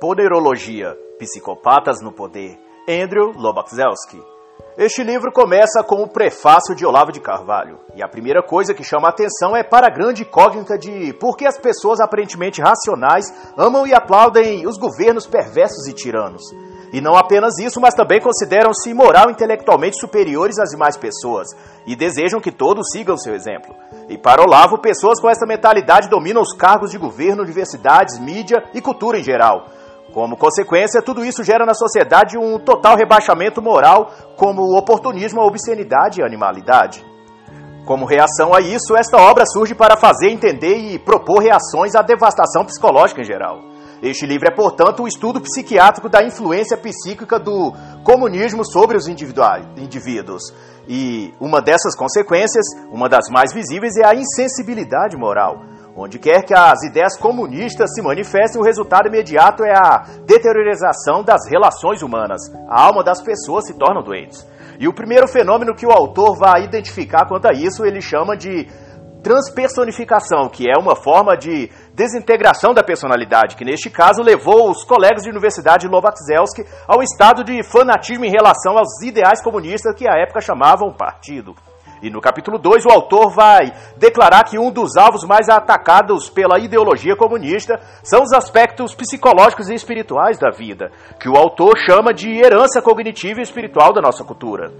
Poderologia, 0.00 0.96
Psicopatas 1.18 2.00
no 2.00 2.12
Poder, 2.12 2.56
Andrew 2.88 3.32
Lobaczewski. 3.34 4.22
Este 4.76 5.02
livro 5.02 5.32
começa 5.32 5.82
com 5.82 6.04
o 6.04 6.08
prefácio 6.08 6.72
de 6.76 6.86
Olavo 6.86 7.10
de 7.10 7.18
Carvalho, 7.18 7.80
e 7.96 8.00
a 8.00 8.08
primeira 8.08 8.40
coisa 8.40 8.72
que 8.72 8.84
chama 8.84 9.08
a 9.08 9.10
atenção 9.10 9.56
é 9.56 9.64
para 9.64 9.88
a 9.88 9.90
grande 9.90 10.22
incógnita 10.22 10.78
de 10.78 11.12
por 11.14 11.36
que 11.36 11.44
as 11.44 11.58
pessoas 11.58 11.98
aparentemente 11.98 12.62
racionais 12.62 13.24
amam 13.56 13.88
e 13.88 13.92
aplaudem 13.92 14.68
os 14.68 14.78
governos 14.78 15.26
perversos 15.26 15.88
e 15.88 15.92
tiranos. 15.92 16.42
E 16.92 17.00
não 17.00 17.16
apenas 17.16 17.58
isso, 17.58 17.80
mas 17.80 17.92
também 17.92 18.20
consideram-se 18.20 18.94
moral 18.94 19.28
e 19.28 19.32
intelectualmente 19.32 19.98
superiores 19.98 20.60
às 20.60 20.70
demais 20.70 20.96
pessoas 20.96 21.48
e 21.84 21.96
desejam 21.96 22.40
que 22.40 22.52
todos 22.52 22.86
sigam 22.92 23.16
seu 23.16 23.34
exemplo. 23.34 23.74
E 24.08 24.16
para 24.16 24.42
Olavo, 24.42 24.78
pessoas 24.78 25.20
com 25.20 25.28
essa 25.28 25.44
mentalidade 25.44 26.08
dominam 26.08 26.40
os 26.40 26.52
cargos 26.52 26.92
de 26.92 26.98
governo, 26.98 27.42
universidades, 27.42 28.16
mídia 28.20 28.62
e 28.72 28.80
cultura 28.80 29.18
em 29.18 29.24
geral. 29.24 29.66
Como 30.18 30.36
consequência, 30.36 31.00
tudo 31.00 31.24
isso 31.24 31.44
gera 31.44 31.64
na 31.64 31.74
sociedade 31.74 32.36
um 32.36 32.58
total 32.58 32.96
rebaixamento 32.96 33.62
moral, 33.62 34.10
como 34.36 34.62
o 34.62 34.76
oportunismo, 34.76 35.40
a 35.40 35.46
obscenidade 35.46 36.18
e 36.18 36.24
a 36.24 36.26
animalidade. 36.26 37.06
Como 37.86 38.04
reação 38.04 38.52
a 38.52 38.60
isso, 38.60 38.96
esta 38.96 39.16
obra 39.16 39.46
surge 39.46 39.76
para 39.76 39.96
fazer 39.96 40.30
entender 40.30 40.76
e 40.76 40.98
propor 40.98 41.38
reações 41.38 41.94
à 41.94 42.02
devastação 42.02 42.64
psicológica 42.64 43.20
em 43.20 43.24
geral. 43.24 43.60
Este 44.02 44.26
livro 44.26 44.48
é, 44.48 44.50
portanto, 44.50 45.04
o 45.04 45.06
estudo 45.06 45.40
psiquiátrico 45.40 46.08
da 46.08 46.24
influência 46.24 46.76
psíquica 46.76 47.38
do 47.38 47.72
comunismo 48.02 48.64
sobre 48.64 48.96
os 48.96 49.06
indivíduos. 49.06 50.42
E 50.88 51.32
uma 51.38 51.62
dessas 51.62 51.94
consequências, 51.94 52.64
uma 52.90 53.08
das 53.08 53.30
mais 53.30 53.54
visíveis, 53.54 53.94
é 53.96 54.04
a 54.04 54.16
insensibilidade 54.16 55.16
moral. 55.16 55.60
Onde 56.00 56.16
quer 56.16 56.44
que 56.44 56.54
as 56.54 56.84
ideias 56.84 57.16
comunistas 57.16 57.92
se 57.92 58.00
manifestem, 58.00 58.60
o 58.60 58.64
resultado 58.64 59.08
imediato 59.08 59.64
é 59.64 59.72
a 59.72 60.04
deteriorização 60.24 61.24
das 61.24 61.50
relações 61.50 62.02
humanas. 62.02 62.40
A 62.68 62.84
alma 62.84 63.02
das 63.02 63.20
pessoas 63.20 63.66
se 63.66 63.74
torna 63.74 64.00
doentes. 64.00 64.46
E 64.78 64.86
o 64.86 64.94
primeiro 64.94 65.26
fenômeno 65.26 65.74
que 65.74 65.84
o 65.84 65.90
autor 65.90 66.38
vai 66.38 66.62
identificar 66.62 67.26
quanto 67.26 67.46
a 67.46 67.52
isso, 67.52 67.84
ele 67.84 68.00
chama 68.00 68.36
de 68.36 68.68
transpersonificação, 69.24 70.48
que 70.48 70.70
é 70.70 70.80
uma 70.80 70.94
forma 70.94 71.36
de 71.36 71.68
desintegração 71.92 72.72
da 72.72 72.84
personalidade, 72.84 73.56
que 73.56 73.64
neste 73.64 73.90
caso 73.90 74.22
levou 74.22 74.70
os 74.70 74.84
colegas 74.84 75.24
de 75.24 75.30
universidade 75.30 75.84
de 75.84 75.90
Lobatzelski 75.90 76.64
ao 76.86 77.02
estado 77.02 77.42
de 77.42 77.60
fanatismo 77.64 78.24
em 78.24 78.30
relação 78.30 78.78
aos 78.78 79.02
ideais 79.02 79.42
comunistas 79.42 79.96
que 79.96 80.08
à 80.08 80.14
época 80.14 80.40
chamavam 80.40 80.92
partido. 80.92 81.56
E 82.02 82.10
no 82.10 82.20
capítulo 82.20 82.58
2, 82.58 82.86
o 82.86 82.90
autor 82.90 83.30
vai 83.30 83.72
declarar 83.96 84.44
que 84.44 84.58
um 84.58 84.70
dos 84.70 84.96
alvos 84.96 85.24
mais 85.24 85.48
atacados 85.48 86.30
pela 86.30 86.58
ideologia 86.58 87.16
comunista 87.16 87.80
são 88.02 88.22
os 88.22 88.32
aspectos 88.32 88.94
psicológicos 88.94 89.68
e 89.68 89.74
espirituais 89.74 90.38
da 90.38 90.50
vida, 90.50 90.92
que 91.18 91.28
o 91.28 91.36
autor 91.36 91.76
chama 91.76 92.14
de 92.14 92.30
herança 92.30 92.80
cognitiva 92.80 93.40
e 93.40 93.42
espiritual 93.42 93.92
da 93.92 94.00
nossa 94.00 94.22
cultura. 94.24 94.72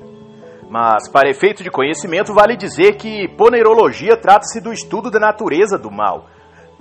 Mas, 0.71 1.09
para 1.11 1.31
efeito 1.31 1.63
de 1.63 1.71
conhecimento, 1.71 2.35
vale 2.35 2.57
dizer 2.57 2.97
que 2.97 3.27
ponerologia 3.37 4.17
trata-se 4.17 4.61
do 4.61 4.73
estudo 4.73 5.11
da 5.11 5.19
natureza 5.19 5.79
do 5.79 5.91
mal. 5.91 6.27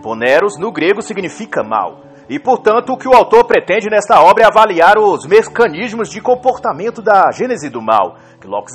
Poneros, 0.04 0.60
no 0.60 0.72
grego, 0.72 1.02
significa 1.02 1.64
mal. 1.64 2.02
E, 2.30 2.38
portanto, 2.38 2.92
o 2.92 2.98
que 2.98 3.08
o 3.08 3.14
autor 3.14 3.46
pretende 3.46 3.90
nesta 3.90 4.22
obra 4.22 4.44
é 4.44 4.48
avaliar 4.48 4.98
os 4.98 5.26
mecanismos 5.26 6.10
de 6.10 6.20
comportamento 6.20 7.02
da 7.02 7.32
gênese 7.32 7.70
do 7.70 7.82
mal, 7.82 8.18
que 8.42 8.48
Locke 8.48 8.72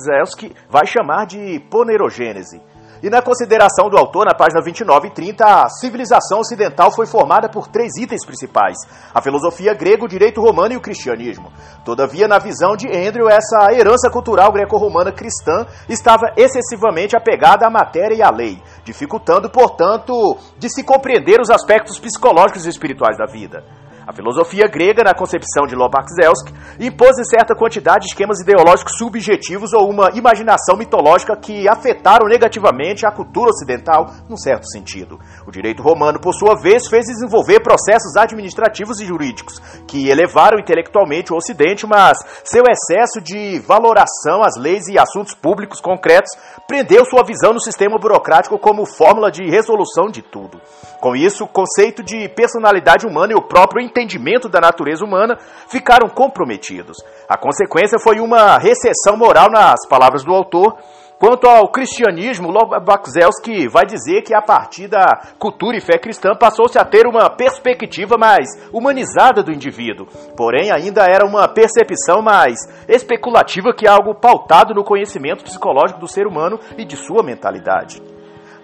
vai 0.69 0.87
chamar 0.87 1.25
de 1.25 1.59
ponerogênese. 1.69 2.59
E 3.03 3.09
na 3.09 3.21
consideração 3.21 3.89
do 3.89 3.97
autor, 3.97 4.25
na 4.25 4.33
página 4.33 4.61
29 4.63 5.09
e 5.09 5.11
30, 5.11 5.43
a 5.43 5.67
civilização 5.67 6.39
ocidental 6.39 6.89
foi 6.89 7.05
formada 7.05 7.49
por 7.49 7.67
três 7.67 7.97
itens 7.97 8.25
principais: 8.25 8.77
a 9.13 9.21
filosofia 9.21 9.73
grega, 9.73 10.05
o 10.05 10.07
direito 10.07 10.39
romano 10.39 10.73
e 10.73 10.77
o 10.77 10.81
cristianismo. 10.81 11.51
Todavia, 11.83 12.29
na 12.29 12.39
visão 12.39 12.77
de 12.77 12.87
Andrew, 12.87 13.27
essa 13.27 13.73
herança 13.73 14.09
cultural 14.09 14.53
greco-romana 14.53 15.11
cristã 15.11 15.67
estava 15.89 16.31
excessivamente 16.37 17.13
apegada 17.13 17.67
à 17.67 17.69
matéria 17.69 18.15
e 18.15 18.21
à 18.21 18.29
lei, 18.29 18.63
dificultando, 18.85 19.49
portanto, 19.49 20.37
de 20.57 20.69
se 20.69 20.81
compreender 20.81 21.41
os 21.41 21.49
aspectos 21.49 21.99
psicológicos 21.99 22.65
e 22.65 22.69
espirituais 22.69 23.17
da 23.17 23.25
vida. 23.25 23.65
A 24.05 24.11
filosofia 24.11 24.67
grega, 24.67 25.01
na 25.01 25.13
concepção 25.13 25.65
de 25.65 25.75
Lobaczewski, 25.75 26.53
impôs 26.79 27.17
em 27.17 27.23
certa 27.23 27.55
quantidade 27.55 28.01
de 28.01 28.07
esquemas 28.07 28.41
ideológicos 28.41 28.97
subjetivos 28.97 29.71
ou 29.71 29.89
uma 29.89 30.11
imaginação 30.13 30.75
mitológica 30.75 31.37
que 31.37 31.69
afetaram 31.69 32.27
negativamente 32.27 33.05
a 33.05 33.11
cultura 33.11 33.49
ocidental 33.49 34.07
num 34.27 34.35
certo 34.35 34.67
sentido. 34.69 35.17
O 35.47 35.51
direito 35.51 35.81
romano, 35.81 36.19
por 36.19 36.33
sua 36.33 36.55
vez, 36.55 36.87
fez 36.87 37.05
desenvolver 37.05 37.61
processos 37.61 38.17
administrativos 38.17 38.99
e 38.99 39.05
jurídicos 39.05 39.59
que 39.87 40.09
elevaram 40.09 40.59
intelectualmente 40.59 41.31
o 41.31 41.37
Ocidente, 41.37 41.87
mas 41.87 42.17
seu 42.43 42.63
excesso 42.67 43.21
de 43.21 43.59
valoração 43.59 44.43
às 44.43 44.57
leis 44.57 44.87
e 44.87 44.99
assuntos 44.99 45.33
públicos 45.33 45.79
concretos 45.79 46.31
prendeu 46.67 47.05
sua 47.05 47.23
visão 47.23 47.53
no 47.53 47.59
sistema 47.59 47.97
burocrático 47.97 48.59
como 48.59 48.85
fórmula 48.85 49.31
de 49.31 49.49
resolução 49.49 50.07
de 50.07 50.21
tudo. 50.21 50.59
Com 50.99 51.15
isso, 51.15 51.43
o 51.43 51.47
conceito 51.47 52.01
de 52.01 52.29
personalidade 52.29 53.05
humana 53.05 53.33
e 53.33 53.35
o 53.35 53.41
próprio 53.41 53.83
entendimento 53.93 54.49
da 54.49 54.59
natureza 54.59 55.05
humana 55.05 55.37
ficaram 55.67 56.09
comprometidos. 56.09 56.97
A 57.29 57.37
consequência 57.37 57.99
foi 57.99 58.19
uma 58.19 58.57
recessão 58.57 59.15
moral 59.15 59.49
nas 59.51 59.87
palavras 59.87 60.23
do 60.23 60.33
autor. 60.33 60.75
Quanto 61.19 61.47
ao 61.47 61.71
cristianismo, 61.71 62.49
Lobachzelski 62.49 63.67
vai 63.69 63.85
dizer 63.85 64.23
que 64.23 64.35
a 64.35 64.41
partir 64.41 64.89
da 64.89 65.05
cultura 65.39 65.77
e 65.77 65.81
fé 65.81 65.97
cristã 65.97 66.31
passou-se 66.37 66.77
a 66.77 66.83
ter 66.83 67.07
uma 67.07 67.29
perspectiva 67.29 68.17
mais 68.17 68.49
humanizada 68.73 69.41
do 69.41 69.53
indivíduo. 69.53 70.07
Porém, 70.35 70.69
ainda 70.69 71.05
era 71.05 71.25
uma 71.25 71.47
percepção 71.47 72.21
mais 72.21 72.59
especulativa 72.89 73.73
que 73.73 73.87
algo 73.87 74.15
pautado 74.15 74.73
no 74.73 74.83
conhecimento 74.83 75.45
psicológico 75.45 75.99
do 75.99 76.09
ser 76.09 76.27
humano 76.27 76.59
e 76.77 76.83
de 76.83 76.97
sua 76.97 77.23
mentalidade. 77.23 78.01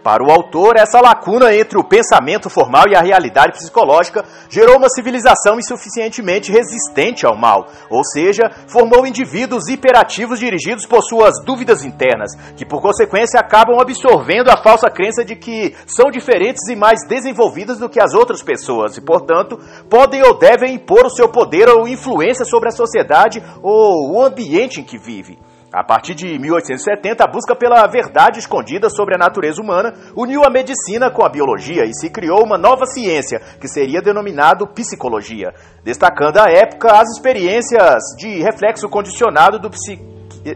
Para 0.04 0.24
o 0.24 0.32
autor, 0.32 0.78
essa 0.78 1.02
lacuna 1.02 1.54
entre 1.54 1.78
o 1.78 1.84
pensamento 1.84 2.50
formal 2.50 2.86
e 2.90 2.96
a 2.96 3.02
realidade 3.02 3.58
psicológica 3.58 4.24
gerou 4.50 4.78
uma 4.78 4.90
civilização 4.90 5.60
insuficientemente 5.60 6.52
resistente 6.52 7.26
ao 7.26 7.38
mal, 7.38 7.68
ou 7.90 8.04
seja, 8.04 8.50
formou 8.68 9.06
indivíduos 9.06 9.68
hiperativos 9.68 10.40
dirigidos 10.40 10.86
por 10.86 11.02
suas 11.04 11.44
dúvidas 11.44 11.84
internas, 11.84 12.34
que 12.56 12.66
por 12.66 12.82
consequência 12.82 13.40
acabam 13.40 13.80
absorvendo 13.80 14.50
a 14.50 14.64
falsa 14.64 14.90
crença 14.90 15.24
de 15.26 15.36
que 15.36 15.76
são 15.86 16.10
diferentes 16.10 16.68
e 16.70 16.76
mais 16.76 17.06
desenvolvidas 17.08 17.78
do 17.78 17.90
que 17.90 18.02
as 18.02 18.14
outras 18.14 18.42
pessoas 18.42 18.96
e, 18.96 19.02
portanto, 19.02 19.60
podem 19.90 20.24
ou 20.24 20.38
devem 20.38 20.76
impor 20.76 21.06
o 21.06 21.10
seu 21.10 21.28
poder 21.28 21.68
ou 21.68 21.88
influência 21.88 22.46
sobre 22.46 22.70
a 22.70 22.72
sociedade 22.74 23.44
ou 23.62 24.14
o 24.14 24.24
ambiente 24.24 24.80
em 24.80 24.84
que 24.84 24.98
vive. 24.98 25.38
A 25.72 25.84
partir 25.84 26.16
de 26.16 26.40
1870, 26.40 27.24
a 27.24 27.28
busca 27.28 27.56
pela 27.56 27.86
verdade 27.86 28.40
escondida 28.40 28.90
sobre 28.90 29.14
a 29.14 29.20
natureza 29.20 29.62
humana 29.62 29.94
uniu 30.16 30.42
a 30.44 30.50
medicina 30.50 31.12
com 31.12 31.24
a 31.24 31.30
biologia 31.30 31.86
e 31.86 31.94
se 31.94 32.10
criou 32.10 32.44
uma 32.44 32.58
nova 32.58 32.88
ciência, 32.88 33.40
que 33.62 33.68
seria 33.68 34.02
denominado 34.02 34.66
psicologia, 34.66 35.54
destacando 35.84 36.38
à 36.38 36.50
época 36.50 36.92
as 37.00 37.10
experiências 37.12 38.02
de 38.18 38.42
reflexo 38.42 38.90
condicionado 38.90 39.60
do 39.60 39.70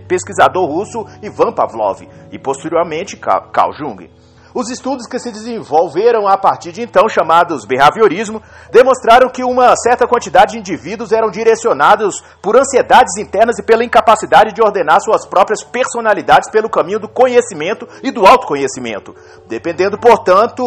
pesquisador 0.07 0.65
russo 0.65 1.05
Ivan 1.21 1.53
Pavlov 1.53 2.01
e 2.31 2.39
posteriormente 2.39 3.15
Carl 3.15 3.71
Jung. 3.77 4.09
Os 4.53 4.69
estudos 4.69 5.07
que 5.07 5.17
se 5.17 5.31
desenvolveram 5.31 6.27
a 6.27 6.37
partir 6.37 6.71
de 6.71 6.81
então, 6.81 7.09
chamados 7.09 7.65
behaviorismo, 7.65 8.41
demonstraram 8.71 9.29
que 9.29 9.43
uma 9.43 9.75
certa 9.75 10.07
quantidade 10.07 10.53
de 10.53 10.59
indivíduos 10.59 11.11
eram 11.11 11.31
direcionados 11.31 12.23
por 12.39 12.55
ansiedades 12.55 13.17
internas 13.17 13.57
e 13.57 13.63
pela 13.63 13.83
incapacidade 13.83 14.53
de 14.53 14.61
ordenar 14.61 15.01
suas 15.01 15.25
próprias 15.25 15.63
personalidades 15.63 16.51
pelo 16.51 16.69
caminho 16.69 16.99
do 16.99 17.09
conhecimento 17.09 17.87
e 18.03 18.11
do 18.11 18.27
autoconhecimento, 18.27 19.15
dependendo, 19.47 19.97
portanto, 19.97 20.63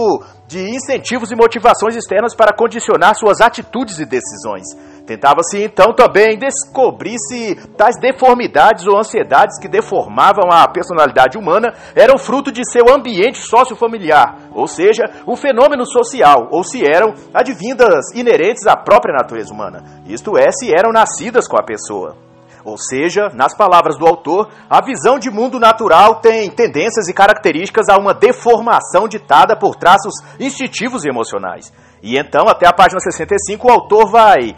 de 0.48 0.68
incentivos 0.68 1.30
e 1.30 1.36
motivações 1.36 1.94
externas 1.94 2.34
para 2.34 2.56
condicionar 2.56 3.14
suas 3.14 3.40
atitudes 3.40 4.00
e 4.00 4.04
decisões. 4.04 4.64
Tentava-se 5.06 5.62
então 5.62 5.92
também 5.92 6.36
descobrir 6.36 7.16
se 7.28 7.54
tais 7.76 7.96
deformidades 8.00 8.88
ou 8.88 8.98
ansiedades 8.98 9.56
que 9.60 9.68
deformavam 9.68 10.50
a 10.50 10.66
personalidade 10.66 11.38
humana 11.38 11.72
eram 11.94 12.18
fruto 12.18 12.50
de 12.50 12.68
seu 12.68 12.92
ambiente 12.92 13.38
sociofamiliar, 13.38 14.36
ou 14.52 14.66
seja, 14.66 15.04
um 15.24 15.36
fenômeno 15.36 15.86
social, 15.86 16.48
ou 16.50 16.64
se 16.64 16.82
eram 16.84 17.14
advindas 17.32 18.12
inerentes 18.16 18.66
à 18.66 18.76
própria 18.76 19.14
natureza 19.14 19.54
humana, 19.54 19.84
isto 20.06 20.36
é, 20.36 20.50
se 20.50 20.72
eram 20.76 20.90
nascidas 20.90 21.46
com 21.46 21.56
a 21.56 21.62
pessoa. 21.62 22.16
Ou 22.64 22.76
seja, 22.76 23.30
nas 23.32 23.56
palavras 23.56 23.96
do 23.96 24.04
autor, 24.04 24.48
a 24.68 24.84
visão 24.84 25.20
de 25.20 25.30
mundo 25.30 25.60
natural 25.60 26.16
tem 26.16 26.50
tendências 26.50 27.06
e 27.06 27.14
características 27.14 27.88
a 27.88 27.96
uma 27.96 28.12
deformação 28.12 29.06
ditada 29.06 29.56
por 29.56 29.76
traços 29.76 30.14
instintivos 30.40 31.04
e 31.04 31.08
emocionais. 31.08 31.72
E 32.02 32.18
então, 32.18 32.48
até 32.48 32.66
a 32.66 32.72
página 32.72 32.98
65, 32.98 33.68
o 33.68 33.70
autor 33.70 34.10
vai 34.10 34.56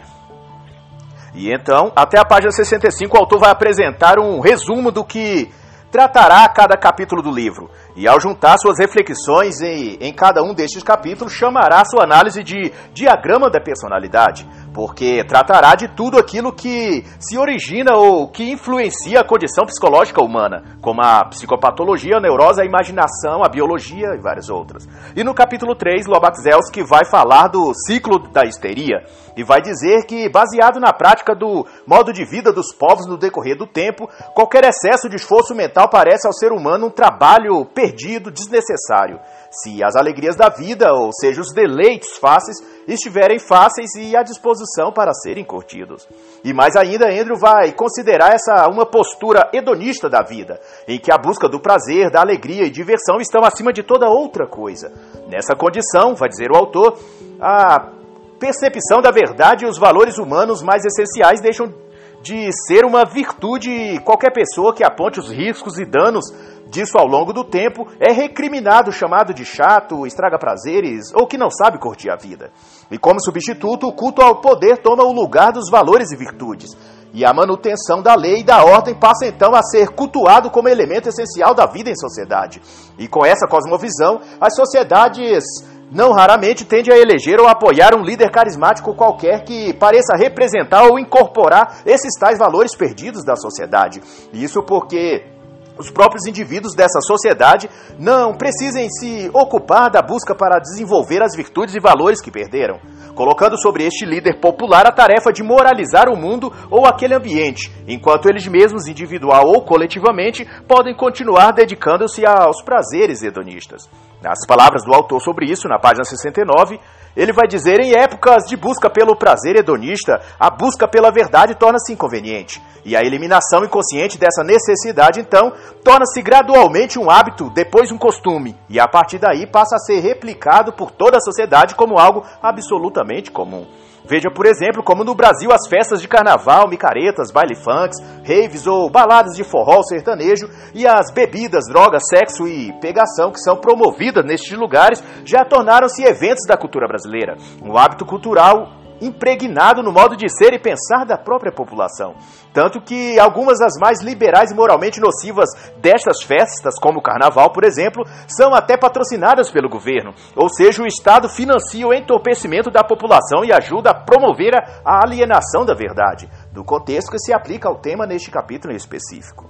e 1.39 1.53
então, 1.53 1.89
até 1.95 2.19
a 2.19 2.25
página 2.25 2.51
65, 2.51 3.15
o 3.15 3.19
autor 3.19 3.39
vai 3.39 3.49
apresentar 3.49 4.19
um 4.19 4.41
resumo 4.41 4.91
do 4.91 5.05
que 5.05 5.49
tratará 5.89 6.45
cada 6.49 6.75
capítulo 6.77 7.21
do 7.21 7.31
livro. 7.31 7.71
E 7.95 8.05
ao 8.09 8.19
juntar 8.19 8.57
suas 8.57 8.77
reflexões 8.77 9.61
em, 9.61 9.97
em 10.01 10.11
cada 10.11 10.43
um 10.43 10.53
destes 10.53 10.83
capítulos, 10.83 11.31
chamará 11.31 11.81
sua 11.85 12.03
análise 12.03 12.43
de 12.43 12.73
diagrama 12.93 13.49
da 13.49 13.61
personalidade. 13.61 14.45
Porque 14.79 15.25
tratará 15.25 15.75
de 15.75 15.89
tudo 15.89 16.17
aquilo 16.17 16.53
que 16.53 17.03
se 17.19 17.37
origina 17.37 17.97
ou 17.97 18.29
que 18.29 18.49
influencia 18.49 19.19
a 19.19 19.25
condição 19.25 19.65
psicológica 19.65 20.23
humana, 20.23 20.63
como 20.81 21.01
a 21.01 21.25
psicopatologia, 21.25 22.15
a 22.15 22.21
neurose, 22.21 22.61
a 22.61 22.65
imaginação, 22.65 23.43
a 23.43 23.49
biologia 23.49 24.15
e 24.15 24.21
várias 24.21 24.49
outras. 24.49 24.87
E 25.17 25.21
no 25.21 25.33
capítulo 25.33 25.75
3, 25.75 26.07
Lobaczewski 26.07 26.81
vai 26.81 27.03
falar 27.03 27.49
do 27.49 27.73
ciclo 27.73 28.19
da 28.31 28.45
histeria 28.45 29.03
e 29.35 29.43
vai 29.43 29.61
dizer 29.61 30.05
que, 30.05 30.29
baseado 30.29 30.79
na 30.79 30.93
prática 30.93 31.35
do 31.35 31.67
modo 31.85 32.13
de 32.13 32.23
vida 32.23 32.53
dos 32.53 32.73
povos 32.73 33.05
no 33.05 33.17
decorrer 33.17 33.57
do 33.57 33.67
tempo, 33.67 34.09
qualquer 34.33 34.63
excesso 34.63 35.09
de 35.09 35.17
esforço 35.17 35.53
mental 35.53 35.89
parece 35.89 36.25
ao 36.25 36.31
ser 36.31 36.53
humano 36.53 36.87
um 36.87 36.89
trabalho 36.89 37.65
perdido, 37.65 38.31
desnecessário 38.31 39.19
se 39.51 39.83
as 39.83 39.95
alegrias 39.95 40.35
da 40.35 40.49
vida, 40.49 40.93
ou 40.93 41.11
seja, 41.11 41.41
os 41.41 41.53
deleites 41.53 42.17
fáceis, 42.17 42.57
estiverem 42.87 43.39
fáceis 43.39 43.93
e 43.95 44.15
à 44.15 44.23
disposição 44.23 44.91
para 44.91 45.13
serem 45.13 45.43
curtidos. 45.43 46.07
E 46.43 46.53
mais 46.53 46.75
ainda, 46.75 47.09
Andrew 47.09 47.37
vai 47.37 47.71
considerar 47.71 48.33
essa 48.33 48.67
uma 48.69 48.85
postura 48.85 49.49
hedonista 49.53 50.09
da 50.09 50.21
vida, 50.21 50.59
em 50.87 50.99
que 50.99 51.11
a 51.11 51.17
busca 51.17 51.47
do 51.47 51.59
prazer, 51.59 52.11
da 52.11 52.21
alegria 52.21 52.65
e 52.65 52.69
diversão 52.69 53.17
estão 53.19 53.43
acima 53.43 53.73
de 53.73 53.83
toda 53.83 54.09
outra 54.09 54.47
coisa. 54.47 54.91
Nessa 55.27 55.55
condição, 55.55 56.15
vai 56.15 56.29
dizer 56.29 56.51
o 56.51 56.57
autor, 56.57 56.97
a 57.41 57.91
percepção 58.39 59.01
da 59.01 59.11
verdade 59.11 59.65
e 59.65 59.67
os 59.67 59.77
valores 59.77 60.17
humanos 60.17 60.63
mais 60.63 60.83
essenciais 60.85 61.41
deixam 61.41 61.73
de 62.21 62.49
ser 62.67 62.85
uma 62.85 63.05
virtude 63.05 63.99
qualquer 64.03 64.31
pessoa 64.31 64.73
que 64.73 64.83
aponte 64.83 65.19
os 65.19 65.29
riscos 65.31 65.77
e 65.77 65.85
danos 65.85 66.25
disso 66.69 66.97
ao 66.97 67.07
longo 67.07 67.33
do 67.33 67.43
tempo 67.43 67.87
é 67.99 68.13
recriminado, 68.13 68.91
chamado 68.91 69.33
de 69.33 69.43
chato, 69.43 70.05
estraga 70.05 70.37
prazeres 70.37 71.11
ou 71.13 71.27
que 71.27 71.37
não 71.37 71.49
sabe 71.49 71.79
curtir 71.79 72.09
a 72.09 72.15
vida. 72.15 72.51
E 72.89 72.97
como 72.97 73.21
substituto, 73.21 73.87
o 73.87 73.93
culto 73.93 74.21
ao 74.21 74.39
poder 74.39 74.77
toma 74.77 75.03
o 75.03 75.11
lugar 75.11 75.51
dos 75.51 75.69
valores 75.69 76.11
e 76.11 76.17
virtudes. 76.17 76.69
E 77.11 77.25
a 77.25 77.33
manutenção 77.33 78.03
da 78.03 78.13
lei 78.13 78.41
e 78.41 78.43
da 78.43 78.63
ordem 78.63 78.93
passa 78.93 79.25
então 79.25 79.55
a 79.55 79.63
ser 79.63 79.89
cultuado 79.89 80.51
como 80.51 80.69
elemento 80.69 81.09
essencial 81.09 81.55
da 81.55 81.65
vida 81.65 81.89
em 81.89 81.95
sociedade. 81.95 82.61
E 82.99 83.07
com 83.07 83.25
essa 83.25 83.47
cosmovisão, 83.47 84.21
as 84.39 84.55
sociedades 84.55 85.43
não 85.91 86.11
raramente 86.11 86.65
tendem 86.65 86.93
a 86.93 86.99
eleger 86.99 87.39
ou 87.39 87.47
apoiar 87.47 87.95
um 87.95 88.03
líder 88.03 88.29
carismático 88.29 88.93
qualquer 88.93 89.43
que 89.43 89.73
pareça 89.73 90.15
representar 90.15 90.83
ou 90.83 90.99
incorporar 90.99 91.81
esses 91.83 92.11
tais 92.19 92.37
valores 92.37 92.75
perdidos 92.75 93.25
da 93.25 93.35
sociedade. 93.35 94.01
Isso 94.31 94.61
porque 94.61 95.38
os 95.79 95.89
próprios 95.89 96.27
indivíduos 96.27 96.75
dessa 96.75 96.99
sociedade 96.99 97.69
não 97.97 98.33
precisem 98.35 98.89
se 98.89 99.31
ocupar 99.33 99.89
da 99.89 100.01
busca 100.01 100.35
para 100.35 100.59
desenvolver 100.59 101.23
as 101.23 101.35
virtudes 101.35 101.73
e 101.73 101.79
valores 101.79 102.21
que 102.21 102.29
perderam, 102.29 102.79
colocando 103.15 103.57
sobre 103.57 103.85
este 103.85 104.05
líder 104.05 104.39
popular 104.41 104.85
a 104.85 104.91
tarefa 104.91 105.31
de 105.31 105.41
moralizar 105.41 106.09
o 106.09 106.17
mundo 106.17 106.51
ou 106.69 106.85
aquele 106.85 107.15
ambiente, 107.15 107.71
enquanto 107.87 108.27
eles 108.27 108.45
mesmos, 108.45 108.87
individual 108.87 109.47
ou 109.47 109.63
coletivamente, 109.63 110.45
podem 110.67 110.93
continuar 110.93 111.53
dedicando-se 111.53 112.25
aos 112.25 112.61
prazeres 112.61 113.23
hedonistas. 113.23 113.89
Nas 114.21 114.45
palavras 114.45 114.83
do 114.83 114.93
autor 114.93 115.21
sobre 115.21 115.49
isso, 115.49 115.69
na 115.69 115.79
página 115.79 116.03
69, 116.03 116.77
ele 117.15 117.33
vai 117.33 117.47
dizer: 117.47 117.79
em 117.79 117.93
épocas 117.93 118.45
de 118.47 118.55
busca 118.55 118.89
pelo 118.89 119.15
prazer 119.15 119.55
hedonista, 119.55 120.21
a 120.39 120.49
busca 120.49 120.87
pela 120.87 121.11
verdade 121.11 121.55
torna-se 121.55 121.93
inconveniente. 121.93 122.61
E 122.85 122.95
a 122.95 123.01
eliminação 123.01 123.63
inconsciente 123.63 124.17
dessa 124.17 124.43
necessidade, 124.43 125.19
então, 125.19 125.51
torna-se 125.83 126.21
gradualmente 126.21 126.97
um 126.97 127.09
hábito, 127.09 127.49
depois 127.49 127.91
um 127.91 127.97
costume. 127.97 128.55
E 128.69 128.79
a 128.79 128.87
partir 128.87 129.19
daí 129.19 129.45
passa 129.45 129.75
a 129.75 129.79
ser 129.79 129.99
replicado 129.99 130.71
por 130.73 130.91
toda 130.91 131.17
a 131.17 131.21
sociedade 131.21 131.75
como 131.75 131.99
algo 131.99 132.23
absolutamente 132.41 133.31
comum. 133.31 133.67
Veja, 134.09 134.31
por 134.31 134.47
exemplo, 134.47 134.81
como 134.81 135.03
no 135.03 135.13
Brasil 135.13 135.51
as 135.51 135.67
festas 135.69 136.01
de 136.01 136.07
carnaval, 136.07 136.67
micaretas, 136.67 137.29
baile 137.31 137.53
funks, 137.53 137.99
raves 138.27 138.65
ou 138.65 138.89
baladas 138.89 139.35
de 139.35 139.43
forró 139.43 139.83
sertanejo 139.83 140.49
e 140.73 140.87
as 140.87 141.13
bebidas, 141.13 141.65
drogas, 141.69 142.01
sexo 142.09 142.47
e 142.47 142.73
pegação 142.81 143.31
que 143.31 143.39
são 143.39 143.57
promovidas 143.57 144.25
nestes 144.25 144.57
lugares 144.57 145.03
já 145.23 145.45
tornaram-se 145.45 146.01
eventos 146.01 146.47
da 146.47 146.57
cultura 146.57 146.87
brasileira. 146.87 147.35
Um 147.63 147.77
hábito 147.77 148.03
cultural 148.03 148.78
impregnado 149.01 149.81
no 149.81 149.91
modo 149.91 150.15
de 150.15 150.29
ser 150.29 150.53
e 150.53 150.59
pensar 150.59 151.05
da 151.05 151.17
própria 151.17 151.51
população. 151.51 152.15
Tanto 152.53 152.81
que 152.81 153.19
algumas 153.19 153.59
das 153.59 153.73
mais 153.79 154.01
liberais 154.01 154.51
e 154.51 154.55
moralmente 154.55 154.99
nocivas 154.99 155.49
destas 155.77 156.23
festas, 156.23 156.79
como 156.79 156.99
o 156.99 157.01
carnaval, 157.01 157.51
por 157.51 157.63
exemplo, 157.63 158.03
são 158.27 158.53
até 158.53 158.75
patrocinadas 158.75 159.51
pelo 159.51 159.69
governo. 159.69 160.13
Ou 160.35 160.49
seja, 160.49 160.83
o 160.83 160.87
Estado 160.87 161.29
financia 161.29 161.87
o 161.87 161.93
entorpecimento 161.93 162.71
da 162.71 162.83
população 162.83 163.43
e 163.43 163.51
ajuda 163.51 163.91
a 163.91 163.93
promover 163.93 164.53
a 164.83 165.03
alienação 165.03 165.65
da 165.65 165.73
verdade, 165.73 166.29
do 166.51 166.63
contexto 166.63 167.11
que 167.11 167.19
se 167.19 167.33
aplica 167.33 167.69
ao 167.69 167.79
tema 167.79 168.05
neste 168.05 168.31
capítulo 168.31 168.73
em 168.73 168.77
específico. 168.77 169.49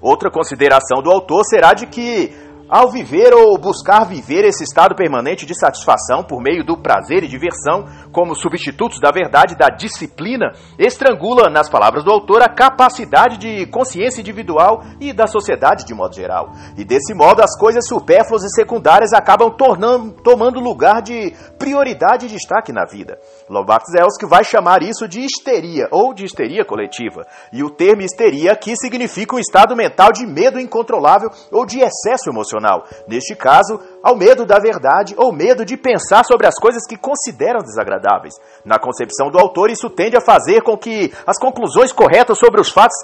Outra 0.00 0.30
consideração 0.30 1.02
do 1.02 1.10
autor 1.10 1.44
será 1.44 1.74
de 1.74 1.86
que 1.86 2.49
ao 2.70 2.88
viver 2.88 3.34
ou 3.34 3.58
buscar 3.58 4.04
viver 4.04 4.44
esse 4.44 4.62
estado 4.62 4.94
permanente 4.94 5.44
de 5.44 5.58
satisfação 5.58 6.22
por 6.22 6.40
meio 6.40 6.64
do 6.64 6.76
prazer 6.76 7.24
e 7.24 7.28
diversão, 7.28 7.84
como 8.12 8.36
substitutos 8.36 9.00
da 9.00 9.10
verdade 9.10 9.56
da 9.56 9.66
disciplina, 9.68 10.52
estrangula, 10.78 11.50
nas 11.50 11.68
palavras 11.68 12.04
do 12.04 12.12
autor, 12.12 12.42
a 12.42 12.48
capacidade 12.48 13.38
de 13.38 13.66
consciência 13.66 14.20
individual 14.20 14.84
e 15.00 15.12
da 15.12 15.26
sociedade 15.26 15.84
de 15.84 15.92
modo 15.92 16.14
geral. 16.14 16.52
E 16.76 16.84
desse 16.84 17.12
modo, 17.12 17.42
as 17.42 17.58
coisas 17.58 17.88
supérfluas 17.88 18.44
e 18.44 18.54
secundárias 18.54 19.12
acabam 19.12 19.50
tornando, 19.50 20.12
tomando 20.22 20.60
lugar 20.60 21.02
de 21.02 21.34
prioridade 21.58 22.26
e 22.26 22.28
destaque 22.28 22.72
na 22.72 22.84
vida. 22.84 23.18
Lobaczewski 23.48 24.26
vai 24.26 24.44
chamar 24.44 24.82
isso 24.82 25.08
de 25.08 25.20
histeria 25.20 25.88
ou 25.90 26.14
de 26.14 26.24
histeria 26.24 26.64
coletiva. 26.64 27.26
E 27.52 27.64
o 27.64 27.70
termo 27.70 28.02
histeria 28.02 28.52
aqui 28.52 28.76
significa 28.76 29.34
um 29.34 29.40
estado 29.40 29.74
mental 29.74 30.12
de 30.12 30.24
medo 30.24 30.60
incontrolável 30.60 31.30
ou 31.50 31.66
de 31.66 31.80
excesso 31.80 32.30
emocional 32.30 32.59
Neste 33.08 33.34
caso, 33.34 33.80
ao 34.02 34.16
medo 34.16 34.44
da 34.44 34.58
verdade 34.58 35.14
ou 35.16 35.32
medo 35.32 35.64
de 35.64 35.76
pensar 35.76 36.24
sobre 36.24 36.46
as 36.46 36.54
coisas 36.54 36.86
que 36.86 36.96
consideram 36.96 37.60
desagradáveis. 37.60 38.34
Na 38.64 38.78
concepção 38.78 39.30
do 39.30 39.38
autor, 39.38 39.70
isso 39.70 39.90
tende 39.90 40.16
a 40.16 40.20
fazer 40.20 40.62
com 40.62 40.76
que 40.76 41.12
as 41.26 41.38
conclusões 41.38 41.92
corretas 41.92 42.38
sobre 42.38 42.60
os 42.60 42.70
fatos 42.70 42.96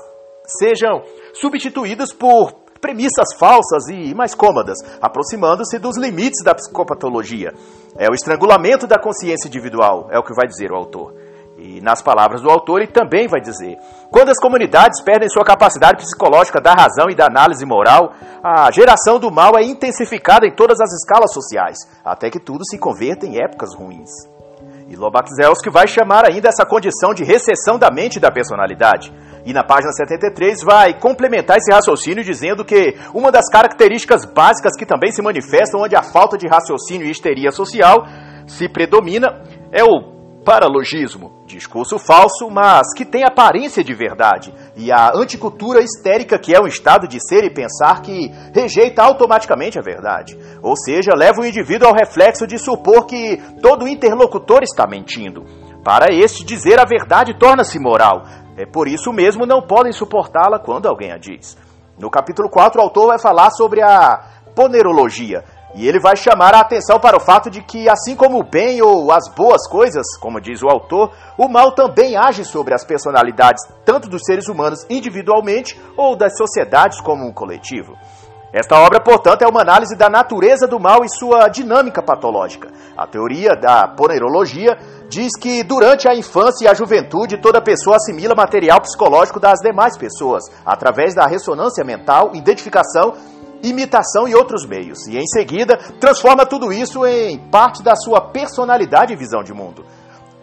sejam 0.46 1.02
substituídas 1.34 2.12
por 2.12 2.52
premissas 2.80 3.34
falsas 3.38 3.88
e 3.88 4.14
mais 4.14 4.34
cômodas, 4.34 4.78
aproximando-se 5.00 5.78
dos 5.78 5.96
limites 5.96 6.44
da 6.44 6.54
psicopatologia. 6.54 7.52
É 7.98 8.08
o 8.08 8.14
estrangulamento 8.14 8.86
da 8.86 8.98
consciência 8.98 9.48
individual, 9.48 10.08
é 10.10 10.18
o 10.18 10.22
que 10.22 10.34
vai 10.34 10.46
dizer 10.46 10.70
o 10.70 10.76
autor. 10.76 11.25
E 11.58 11.80
nas 11.80 12.02
palavras 12.02 12.42
do 12.42 12.50
autor, 12.50 12.82
ele 12.82 12.92
também 12.92 13.26
vai 13.26 13.40
dizer: 13.40 13.78
quando 14.10 14.28
as 14.28 14.38
comunidades 14.38 15.02
perdem 15.02 15.28
sua 15.28 15.44
capacidade 15.44 16.04
psicológica 16.04 16.60
da 16.60 16.72
razão 16.72 17.06
e 17.10 17.14
da 17.14 17.26
análise 17.26 17.64
moral, 17.64 18.12
a 18.44 18.70
geração 18.70 19.18
do 19.18 19.30
mal 19.30 19.52
é 19.58 19.62
intensificada 19.62 20.46
em 20.46 20.54
todas 20.54 20.80
as 20.80 20.92
escalas 20.92 21.32
sociais, 21.32 21.78
até 22.04 22.28
que 22.28 22.38
tudo 22.38 22.64
se 22.64 22.78
converta 22.78 23.24
em 23.26 23.42
épocas 23.42 23.74
ruins. 23.74 24.10
E 24.88 24.94
Lobaczewski 24.94 25.70
vai 25.70 25.88
chamar 25.88 26.30
ainda 26.30 26.48
essa 26.48 26.64
condição 26.64 27.12
de 27.12 27.24
recessão 27.24 27.78
da 27.78 27.90
mente 27.90 28.16
e 28.16 28.20
da 28.20 28.30
personalidade. 28.30 29.12
E 29.44 29.52
na 29.52 29.64
página 29.64 29.92
73 29.92 30.62
vai 30.62 30.98
complementar 30.98 31.56
esse 31.56 31.72
raciocínio 31.72 32.22
dizendo 32.22 32.64
que 32.64 32.96
uma 33.14 33.32
das 33.32 33.48
características 33.48 34.24
básicas 34.24 34.76
que 34.76 34.84
também 34.84 35.10
se 35.10 35.22
manifestam 35.22 35.80
onde 35.80 35.96
a 35.96 36.02
falta 36.02 36.36
de 36.36 36.46
raciocínio 36.46 37.06
e 37.06 37.10
histeria 37.10 37.50
social 37.50 38.04
se 38.46 38.68
predomina 38.68 39.42
é 39.72 39.82
o 39.82 40.15
paralogismo, 40.46 41.42
discurso 41.44 41.98
falso, 41.98 42.48
mas 42.48 42.94
que 42.96 43.04
tem 43.04 43.24
aparência 43.24 43.82
de 43.82 43.92
verdade, 43.92 44.54
e 44.76 44.92
a 44.92 45.10
anticultura 45.12 45.82
histérica, 45.82 46.38
que 46.38 46.54
é 46.54 46.60
um 46.60 46.68
estado 46.68 47.08
de 47.08 47.18
ser 47.20 47.42
e 47.42 47.52
pensar 47.52 48.00
que 48.00 48.32
rejeita 48.54 49.02
automaticamente 49.02 49.76
a 49.76 49.82
verdade, 49.82 50.38
ou 50.62 50.76
seja, 50.76 51.16
leva 51.16 51.40
o 51.40 51.44
indivíduo 51.44 51.88
ao 51.88 51.94
reflexo 51.94 52.46
de 52.46 52.58
supor 52.58 53.06
que 53.06 53.42
todo 53.60 53.88
interlocutor 53.88 54.62
está 54.62 54.86
mentindo. 54.86 55.44
Para 55.82 56.14
este, 56.14 56.44
dizer 56.44 56.78
a 56.78 56.84
verdade 56.84 57.36
torna-se 57.36 57.80
moral, 57.80 58.22
é 58.56 58.64
por 58.64 58.86
isso 58.86 59.12
mesmo 59.12 59.46
não 59.46 59.60
podem 59.60 59.90
suportá-la 59.90 60.60
quando 60.60 60.86
alguém 60.86 61.10
a 61.10 61.18
diz. 61.18 61.58
No 61.98 62.08
capítulo 62.08 62.48
4, 62.48 62.80
o 62.80 62.84
autor 62.84 63.08
vai 63.08 63.18
falar 63.18 63.50
sobre 63.50 63.82
a 63.82 64.22
ponerologia, 64.54 65.42
e 65.76 65.86
ele 65.86 66.00
vai 66.00 66.16
chamar 66.16 66.54
a 66.54 66.60
atenção 66.60 66.98
para 66.98 67.18
o 67.18 67.20
fato 67.20 67.50
de 67.50 67.60
que, 67.60 67.86
assim 67.86 68.16
como 68.16 68.40
o 68.40 68.42
bem 68.42 68.80
ou 68.80 69.12
as 69.12 69.28
boas 69.28 69.68
coisas, 69.68 70.16
como 70.18 70.40
diz 70.40 70.62
o 70.62 70.68
autor, 70.68 71.12
o 71.36 71.48
mal 71.48 71.72
também 71.72 72.16
age 72.16 72.46
sobre 72.46 72.74
as 72.74 72.82
personalidades, 72.82 73.62
tanto 73.84 74.08
dos 74.08 74.22
seres 74.24 74.48
humanos 74.48 74.86
individualmente 74.88 75.78
ou 75.94 76.16
das 76.16 76.34
sociedades 76.38 76.98
como 77.02 77.26
um 77.26 77.32
coletivo. 77.32 77.94
Esta 78.54 78.80
obra, 78.80 79.00
portanto, 79.00 79.42
é 79.42 79.46
uma 79.46 79.60
análise 79.60 79.94
da 79.94 80.08
natureza 80.08 80.66
do 80.66 80.80
mal 80.80 81.04
e 81.04 81.10
sua 81.10 81.46
dinâmica 81.48 82.02
patológica. 82.02 82.70
A 82.96 83.06
teoria 83.06 83.50
da 83.54 83.86
ponerologia 83.86 84.78
diz 85.10 85.36
que 85.38 85.62
durante 85.62 86.08
a 86.08 86.14
infância 86.14 86.64
e 86.64 86.68
a 86.68 86.72
juventude 86.72 87.36
toda 87.36 87.60
pessoa 87.60 87.96
assimila 87.96 88.34
material 88.34 88.80
psicológico 88.80 89.38
das 89.38 89.60
demais 89.60 89.98
pessoas, 89.98 90.44
através 90.64 91.14
da 91.14 91.26
ressonância 91.26 91.84
mental, 91.84 92.30
identificação 92.32 93.12
imitação 93.68 94.26
e 94.28 94.34
outros 94.34 94.66
meios, 94.66 95.06
e 95.06 95.16
em 95.16 95.26
seguida 95.26 95.76
transforma 96.00 96.46
tudo 96.46 96.72
isso 96.72 97.04
em 97.06 97.38
parte 97.38 97.82
da 97.82 97.94
sua 97.94 98.20
personalidade 98.20 99.12
e 99.12 99.16
visão 99.16 99.42
de 99.42 99.52
mundo. 99.52 99.84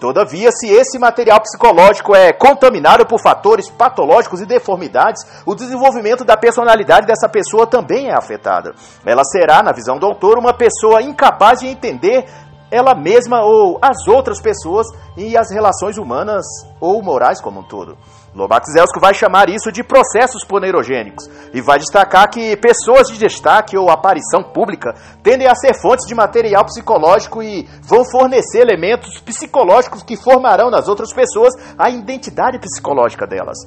Todavia, 0.03 0.51
se 0.51 0.67
esse 0.67 0.99
material 0.99 1.39
psicológico 1.39 2.13
é 2.13 2.33
contaminado 2.33 3.05
por 3.05 3.21
fatores 3.21 3.69
patológicos 3.69 4.41
e 4.41 4.45
deformidades, 4.45 5.25
o 5.45 5.55
desenvolvimento 5.55 6.25
da 6.25 6.35
personalidade 6.35 7.07
dessa 7.07 7.29
pessoa 7.29 7.65
também 7.65 8.09
é 8.09 8.13
afetada. 8.13 8.75
Ela 9.05 9.23
será, 9.23 9.63
na 9.63 9.71
visão 9.71 9.97
do 9.97 10.05
autor, 10.05 10.37
uma 10.37 10.53
pessoa 10.53 11.01
incapaz 11.01 11.61
de 11.61 11.67
entender 11.67 12.25
ela 12.73 12.95
mesma 12.95 13.45
ou 13.45 13.77
as 13.79 14.07
outras 14.07 14.41
pessoas 14.41 14.87
e 15.15 15.37
as 15.37 15.51
relações 15.51 15.95
humanas 15.95 16.43
ou 16.81 17.03
morais 17.03 17.39
como 17.39 17.59
um 17.59 17.63
todo. 17.63 17.95
Lobaczewski 18.33 18.99
vai 18.99 19.13
chamar 19.13 19.47
isso 19.47 19.71
de 19.71 19.83
processos 19.83 20.43
poneirogênicos 20.43 21.29
e 21.53 21.61
vai 21.61 21.77
destacar 21.77 22.27
que 22.31 22.57
pessoas 22.57 23.07
de 23.09 23.19
destaque 23.19 23.77
ou 23.77 23.91
aparição 23.91 24.41
pública 24.41 24.95
tendem 25.21 25.47
a 25.47 25.53
ser 25.53 25.79
fontes 25.79 26.07
de 26.07 26.15
material 26.15 26.65
psicológico 26.65 27.43
e 27.43 27.69
vão 27.83 28.03
fornecer 28.03 28.61
elementos 28.61 29.19
psicológicos 29.19 30.01
que 30.01 30.17
formarão 30.17 30.71
nas 30.71 30.87
outras 30.87 31.13
pessoas 31.13 31.53
a 31.77 31.91
identidade 31.91 32.57
psicológica 32.57 33.27
delas. 33.27 33.59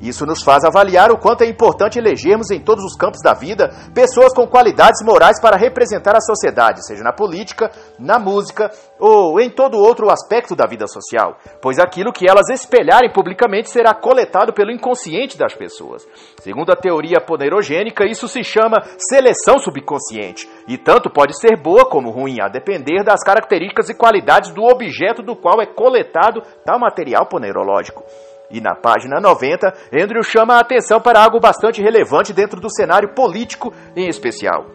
Isso 0.00 0.24
nos 0.24 0.42
faz 0.42 0.64
avaliar 0.64 1.10
o 1.10 1.18
quanto 1.18 1.42
é 1.42 1.46
importante 1.46 1.98
elegermos 1.98 2.50
em 2.50 2.60
todos 2.60 2.84
os 2.84 2.96
campos 2.96 3.20
da 3.22 3.34
vida 3.34 3.68
pessoas 3.94 4.32
com 4.32 4.46
qualidades 4.46 5.04
morais 5.04 5.40
para 5.40 5.56
representar 5.56 6.16
a 6.16 6.20
sociedade, 6.20 6.86
seja 6.86 7.02
na 7.02 7.12
política, 7.12 7.70
na 7.98 8.18
música 8.18 8.70
ou 8.98 9.40
em 9.40 9.50
todo 9.50 9.78
outro 9.78 10.10
aspecto 10.10 10.54
da 10.54 10.66
vida 10.66 10.86
social, 10.86 11.36
pois 11.60 11.78
aquilo 11.78 12.12
que 12.12 12.28
elas 12.28 12.48
espelharem 12.50 13.12
publicamente 13.12 13.70
será 13.70 13.94
coletado 13.94 14.52
pelo 14.52 14.70
inconsciente 14.70 15.36
das 15.36 15.54
pessoas. 15.54 16.06
Segundo 16.40 16.70
a 16.70 16.76
teoria 16.76 17.20
ponerogênica, 17.20 18.06
isso 18.06 18.28
se 18.28 18.42
chama 18.42 18.82
seleção 18.98 19.58
subconsciente, 19.58 20.48
e 20.66 20.78
tanto 20.78 21.10
pode 21.10 21.38
ser 21.38 21.56
boa 21.60 21.88
como 21.88 22.10
ruim, 22.10 22.40
a 22.40 22.48
depender 22.48 23.02
das 23.02 23.22
características 23.22 23.88
e 23.88 23.94
qualidades 23.94 24.52
do 24.52 24.62
objeto 24.62 25.22
do 25.22 25.36
qual 25.36 25.60
é 25.60 25.66
coletado 25.66 26.42
tal 26.64 26.78
material 26.78 27.26
ponerológico. 27.26 28.04
E 28.50 28.60
na 28.60 28.74
página 28.74 29.20
90, 29.20 29.72
Andrew 29.92 30.22
chama 30.22 30.54
a 30.54 30.60
atenção 30.60 31.00
para 31.00 31.22
algo 31.22 31.38
bastante 31.38 31.82
relevante 31.82 32.32
dentro 32.32 32.60
do 32.60 32.70
cenário 32.70 33.14
político 33.14 33.72
em 33.94 34.08
especial. 34.08 34.66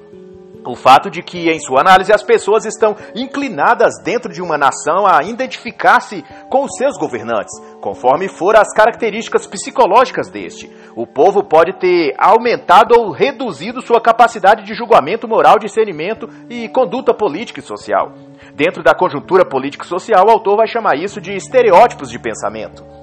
O 0.66 0.76
fato 0.76 1.10
de 1.10 1.22
que, 1.22 1.50
em 1.50 1.60
sua 1.60 1.82
análise, 1.82 2.14
as 2.14 2.24
pessoas 2.24 2.66
estão 2.66 2.96
inclinadas 3.14 3.96
dentro 4.02 4.32
de 4.32 4.42
uma 4.42 4.58
nação 4.58 5.06
a 5.06 5.22
identificar-se 5.24 6.24
com 6.50 6.64
os 6.64 6.78
seus 6.78 6.98
governantes, 6.98 7.52
conforme 7.82 8.30
for 8.30 8.56
as 8.56 8.72
características 8.74 9.46
psicológicas 9.46 10.30
deste. 10.30 10.72
O 10.96 11.06
povo 11.06 11.44
pode 11.44 11.74
ter 11.80 12.14
aumentado 12.18 12.96
ou 12.98 13.12
reduzido 13.12 13.82
sua 13.82 14.00
capacidade 14.00 14.64
de 14.64 14.74
julgamento 14.74 15.28
moral, 15.28 15.60
discernimento 15.60 16.30
e 16.50 16.70
conduta 16.70 17.14
política 17.14 17.60
e 17.60 17.64
social. 17.64 18.14
Dentro 18.56 18.82
da 18.84 18.96
conjuntura 18.96 19.44
política 19.44 19.84
e 19.84 19.90
social, 19.90 20.28
o 20.28 20.32
autor 20.32 20.58
vai 20.58 20.68
chamar 20.68 20.96
isso 20.96 21.20
de 21.20 21.36
estereótipos 21.36 22.10
de 22.10 22.20
pensamento. 22.20 23.03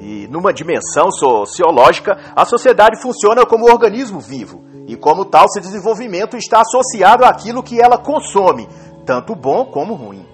E 0.00 0.28
numa 0.28 0.52
dimensão 0.52 1.10
sociológica, 1.10 2.16
a 2.34 2.44
sociedade 2.44 3.02
funciona 3.02 3.44
como 3.44 3.70
organismo 3.70 4.20
vivo, 4.20 4.64
e 4.86 4.96
como 4.96 5.24
tal, 5.24 5.48
seu 5.48 5.60
desenvolvimento 5.60 6.36
está 6.36 6.60
associado 6.60 7.24
àquilo 7.24 7.62
que 7.62 7.80
ela 7.80 7.98
consome, 7.98 8.68
tanto 9.04 9.34
bom 9.34 9.66
como 9.66 9.94
ruim. 9.94 10.24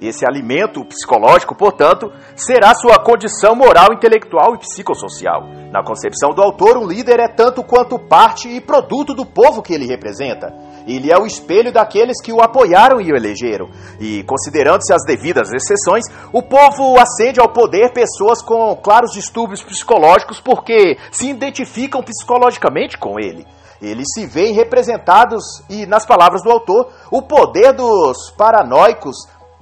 Esse 0.00 0.26
alimento 0.26 0.84
psicológico, 0.84 1.54
portanto, 1.54 2.12
será 2.34 2.74
sua 2.74 2.98
condição 2.98 3.54
moral, 3.54 3.94
intelectual 3.94 4.54
e 4.54 4.58
psicossocial. 4.58 5.46
Na 5.72 5.82
concepção 5.82 6.30
do 6.34 6.42
autor, 6.42 6.76
um 6.76 6.86
líder 6.86 7.18
é 7.20 7.28
tanto 7.28 7.62
quanto 7.62 7.98
parte 7.98 8.48
e 8.48 8.60
produto 8.60 9.14
do 9.14 9.24
povo 9.24 9.62
que 9.62 9.72
ele 9.72 9.86
representa. 9.86 10.52
Ele 10.86 11.10
é 11.10 11.18
o 11.18 11.26
espelho 11.26 11.72
daqueles 11.72 12.22
que 12.22 12.32
o 12.32 12.40
apoiaram 12.40 13.00
e 13.00 13.10
o 13.12 13.16
elegeram. 13.16 13.68
E, 13.98 14.22
considerando-se 14.22 14.92
as 14.92 15.04
devidas 15.04 15.52
exceções, 15.52 16.04
o 16.32 16.42
povo 16.42 16.98
acende 16.98 17.40
ao 17.40 17.48
poder 17.48 17.92
pessoas 17.92 18.40
com 18.40 18.76
claros 18.76 19.10
distúrbios 19.10 19.64
psicológicos 19.64 20.40
porque 20.40 20.96
se 21.10 21.28
identificam 21.28 22.02
psicologicamente 22.02 22.96
com 22.96 23.18
ele. 23.18 23.44
Eles 23.82 24.06
se 24.14 24.26
veem 24.26 24.54
representados 24.54 25.42
e, 25.68 25.86
nas 25.86 26.06
palavras 26.06 26.42
do 26.42 26.50
autor, 26.50 26.88
o 27.10 27.22
poder 27.22 27.72
dos 27.72 28.30
paranoicos 28.36 29.16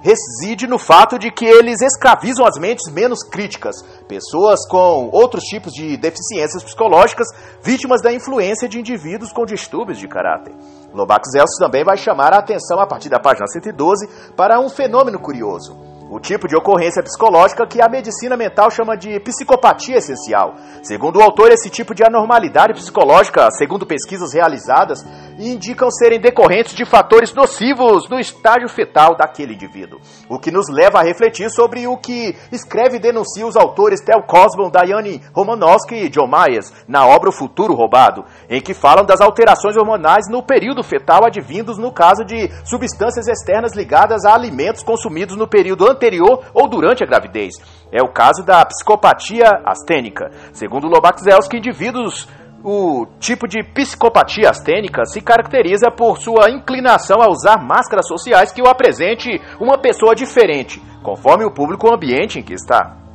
reside 0.05 0.67
no 0.67 0.77
fato 0.77 1.17
de 1.17 1.31
que 1.31 1.43
eles 1.43 1.81
escravizam 1.81 2.45
as 2.45 2.59
mentes 2.59 2.93
menos 2.93 3.23
críticas, 3.23 3.81
pessoas 4.07 4.59
com 4.67 5.09
outros 5.11 5.43
tipos 5.45 5.73
de 5.73 5.97
deficiências 5.97 6.63
psicológicas, 6.63 7.27
vítimas 7.63 8.03
da 8.03 8.13
influência 8.13 8.69
de 8.69 8.79
indivíduos 8.79 9.33
com 9.33 9.43
distúrbios 9.47 9.97
de 9.97 10.07
caráter. 10.07 10.53
Lobax 10.93 11.33
Elcio 11.33 11.57
também 11.57 11.83
vai 11.83 11.97
chamar 11.97 12.33
a 12.33 12.37
atenção 12.37 12.79
a 12.79 12.85
partir 12.85 13.09
da 13.09 13.19
página 13.19 13.47
112 13.47 14.07
para 14.35 14.59
um 14.59 14.69
fenômeno 14.69 15.17
curioso 15.17 15.94
o 16.15 16.19
tipo 16.19 16.47
de 16.47 16.55
ocorrência 16.55 17.03
psicológica 17.03 17.67
que 17.67 17.81
a 17.81 17.89
medicina 17.89 18.37
mental 18.37 18.71
chama 18.71 18.95
de 18.95 19.19
psicopatia 19.19 19.97
essencial. 19.97 20.55
Segundo 20.81 21.17
o 21.17 21.21
autor, 21.21 21.51
esse 21.51 21.69
tipo 21.69 21.93
de 21.93 22.05
anormalidade 22.05 22.73
psicológica, 22.73 23.51
segundo 23.51 23.85
pesquisas 23.85 24.33
realizadas, 24.33 25.05
indicam 25.37 25.91
serem 25.91 26.21
decorrentes 26.21 26.73
de 26.73 26.85
fatores 26.85 27.33
nocivos 27.33 28.07
no 28.09 28.17
estágio 28.17 28.69
fetal 28.69 29.17
daquele 29.17 29.55
indivíduo. 29.55 29.99
O 30.29 30.39
que 30.39 30.51
nos 30.51 30.69
leva 30.69 30.99
a 30.99 31.03
refletir 31.03 31.49
sobre 31.49 31.85
o 31.85 31.97
que 31.97 32.33
escreve 32.49 32.95
e 32.95 33.01
denuncia 33.01 33.45
os 33.45 33.57
autores 33.57 33.99
Tel 33.99 34.23
Cosbon, 34.23 34.71
Diane 34.71 35.21
Romanowski 35.33 35.95
e 35.95 36.09
John 36.09 36.29
Myers 36.29 36.71
na 36.87 37.05
obra 37.05 37.27
O 37.27 37.33
Futuro 37.33 37.73
Roubado, 37.73 38.23
em 38.49 38.61
que 38.61 38.73
falam 38.73 39.05
das 39.05 39.19
alterações 39.19 39.75
hormonais 39.75 40.29
no 40.29 40.41
período 40.41 40.81
fetal 40.81 41.25
advindos 41.25 41.77
no 41.77 41.91
caso 41.91 42.23
de 42.23 42.49
substâncias 42.63 43.27
externas 43.27 43.75
ligadas 43.75 44.23
a 44.23 44.33
alimentos 44.33 44.81
consumidos 44.81 45.35
no 45.35 45.45
período 45.45 45.85
anterior 45.85 46.04
ou 46.53 46.67
durante 46.67 47.03
a 47.03 47.07
gravidez. 47.07 47.55
É 47.91 48.01
o 48.03 48.11
caso 48.11 48.43
da 48.45 48.65
psicopatia 48.65 49.49
astênica. 49.65 50.29
Segundo 50.53 50.87
Lobaczewski, 50.87 51.57
indivíduos 51.57 52.27
o 52.67 53.05
tipo 53.19 53.47
de 53.47 53.63
psicopatia 53.63 54.49
astênica 54.49 55.05
se 55.05 55.21
caracteriza 55.21 55.91
por 55.91 56.17
sua 56.17 56.49
inclinação 56.49 57.21
a 57.21 57.29
usar 57.29 57.63
máscaras 57.63 58.07
sociais 58.07 58.51
que 58.51 58.61
o 58.61 58.67
apresente 58.67 59.39
uma 59.59 59.77
pessoa 59.77 60.15
diferente, 60.15 60.81
conforme 61.03 61.45
o 61.45 61.53
público 61.53 61.93
ambiente 61.93 62.39
em 62.39 62.43
que 62.43 62.55
está. 62.55 63.05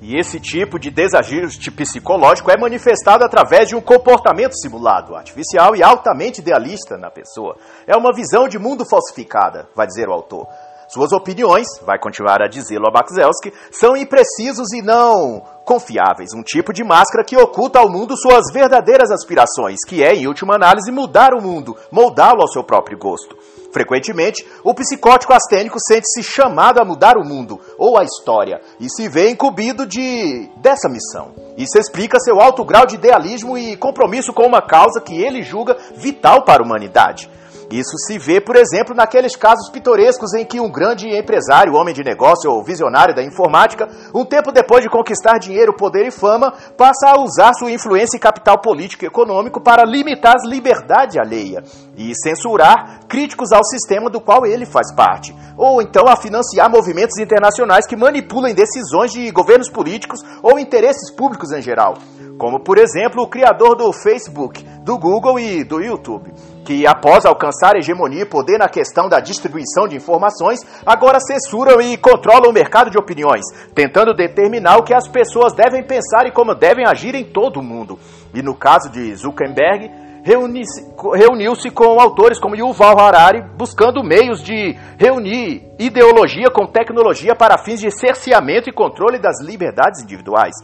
E 0.00 0.16
esse 0.16 0.40
tipo 0.40 0.78
de 0.78 0.90
desajuste 0.90 1.70
psicológico 1.70 2.50
é 2.50 2.56
manifestado 2.56 3.24
através 3.24 3.68
de 3.68 3.74
um 3.74 3.82
comportamento 3.82 4.54
simulado, 4.54 5.14
artificial 5.14 5.76
e 5.76 5.82
altamente 5.82 6.40
idealista 6.40 6.96
na 6.96 7.10
pessoa. 7.10 7.56
É 7.86 7.94
uma 7.96 8.14
visão 8.14 8.48
de 8.48 8.58
mundo 8.58 8.86
falsificada, 8.88 9.68
vai 9.74 9.86
dizer 9.86 10.08
o 10.08 10.12
autor. 10.12 10.46
Suas 10.92 11.12
opiniões, 11.12 11.68
vai 11.86 12.00
continuar 12.00 12.42
a 12.42 12.48
dizer 12.48 12.80
Lobaczewski, 12.80 13.52
são 13.70 13.96
imprecisos 13.96 14.72
e 14.72 14.82
não 14.82 15.40
confiáveis, 15.64 16.30
um 16.34 16.42
tipo 16.42 16.72
de 16.72 16.82
máscara 16.82 17.24
que 17.24 17.36
oculta 17.36 17.78
ao 17.78 17.88
mundo 17.88 18.16
suas 18.16 18.52
verdadeiras 18.52 19.08
aspirações, 19.12 19.78
que 19.86 20.02
é, 20.02 20.16
em 20.16 20.26
última 20.26 20.56
análise, 20.56 20.90
mudar 20.90 21.32
o 21.32 21.40
mundo, 21.40 21.76
moldá-lo 21.92 22.40
ao 22.42 22.48
seu 22.48 22.64
próprio 22.64 22.98
gosto. 22.98 23.36
Frequentemente, 23.72 24.44
o 24.64 24.74
psicótico 24.74 25.32
astênico 25.32 25.78
sente-se 25.78 26.24
chamado 26.24 26.80
a 26.80 26.84
mudar 26.84 27.16
o 27.16 27.24
mundo 27.24 27.60
ou 27.78 27.96
a 27.96 28.02
história 28.02 28.60
e 28.80 28.90
se 28.90 29.08
vê 29.08 29.30
incumbido 29.30 29.86
de 29.86 30.50
dessa 30.56 30.88
missão. 30.88 31.30
Isso 31.56 31.78
explica 31.78 32.18
seu 32.18 32.40
alto 32.40 32.64
grau 32.64 32.84
de 32.84 32.96
idealismo 32.96 33.56
e 33.56 33.76
compromisso 33.76 34.32
com 34.32 34.44
uma 34.44 34.60
causa 34.60 35.00
que 35.00 35.14
ele 35.14 35.44
julga 35.44 35.76
vital 35.94 36.42
para 36.42 36.64
a 36.64 36.66
humanidade. 36.66 37.30
Isso 37.70 37.96
se 37.98 38.18
vê, 38.18 38.40
por 38.40 38.56
exemplo, 38.56 38.96
naqueles 38.96 39.36
casos 39.36 39.70
pitorescos 39.70 40.34
em 40.34 40.44
que 40.44 40.60
um 40.60 40.68
grande 40.68 41.06
empresário, 41.08 41.74
homem 41.74 41.94
de 41.94 42.02
negócio 42.02 42.50
ou 42.50 42.64
visionário 42.64 43.14
da 43.14 43.22
informática, 43.22 43.88
um 44.12 44.24
tempo 44.24 44.50
depois 44.50 44.82
de 44.82 44.90
conquistar 44.90 45.38
dinheiro, 45.38 45.76
poder 45.76 46.04
e 46.04 46.10
fama, 46.10 46.52
passa 46.76 47.10
a 47.10 47.20
usar 47.20 47.52
sua 47.54 47.70
influência 47.70 48.16
e 48.16 48.20
capital 48.20 48.60
político 48.60 49.04
e 49.04 49.06
econômico 49.06 49.60
para 49.60 49.84
limitar 49.84 50.34
as 50.34 50.44
liberdades 50.44 51.16
alheia 51.16 51.62
e 51.96 52.12
censurar 52.16 53.06
críticos 53.06 53.52
ao 53.52 53.64
sistema 53.64 54.10
do 54.10 54.20
qual 54.20 54.44
ele 54.44 54.66
faz 54.66 54.92
parte, 54.92 55.32
ou 55.56 55.80
então 55.80 56.08
a 56.08 56.16
financiar 56.16 56.68
movimentos 56.68 57.18
internacionais 57.18 57.86
que 57.86 57.94
manipulam 57.94 58.52
decisões 58.52 59.12
de 59.12 59.30
governos 59.30 59.70
políticos 59.70 60.18
ou 60.42 60.58
interesses 60.58 61.14
públicos 61.14 61.52
em 61.52 61.62
geral 61.62 61.94
como 62.40 62.58
por 62.58 62.78
exemplo 62.78 63.22
o 63.22 63.28
criador 63.28 63.76
do 63.76 63.92
Facebook, 63.92 64.64
do 64.82 64.98
Google 64.98 65.38
e 65.38 65.62
do 65.62 65.78
YouTube, 65.78 66.32
que 66.64 66.86
após 66.86 67.26
alcançar 67.26 67.59
hegemonia 67.76 68.22
e 68.22 68.26
poder 68.26 68.58
na 68.58 68.68
questão 68.68 69.08
da 69.08 69.20
distribuição 69.20 69.86
de 69.86 69.96
informações, 69.96 70.60
agora 70.84 71.20
censuram 71.20 71.80
e 71.80 71.96
controlam 71.96 72.50
o 72.50 72.54
mercado 72.54 72.90
de 72.90 72.98
opiniões, 72.98 73.44
tentando 73.74 74.14
determinar 74.14 74.78
o 74.78 74.82
que 74.82 74.94
as 74.94 75.06
pessoas 75.06 75.52
devem 75.52 75.82
pensar 75.82 76.26
e 76.26 76.32
como 76.32 76.54
devem 76.54 76.86
agir 76.86 77.14
em 77.14 77.24
todo 77.24 77.60
o 77.60 77.62
mundo. 77.62 77.98
E 78.34 78.42
no 78.42 78.54
caso 78.54 78.90
de 78.90 79.14
Zuckerberg, 79.14 79.90
reuniu-se 80.22 81.70
com 81.70 81.98
autores 81.98 82.38
como 82.38 82.54
Yuval 82.54 82.98
Harari, 82.98 83.42
buscando 83.56 84.04
meios 84.04 84.42
de 84.42 84.76
reunir 84.98 85.62
ideologia 85.78 86.50
com 86.50 86.66
tecnologia 86.66 87.34
para 87.34 87.56
fins 87.56 87.80
de 87.80 87.90
cerceamento 87.90 88.68
e 88.68 88.72
controle 88.72 89.18
das 89.18 89.40
liberdades 89.40 90.02
individuais. 90.02 90.54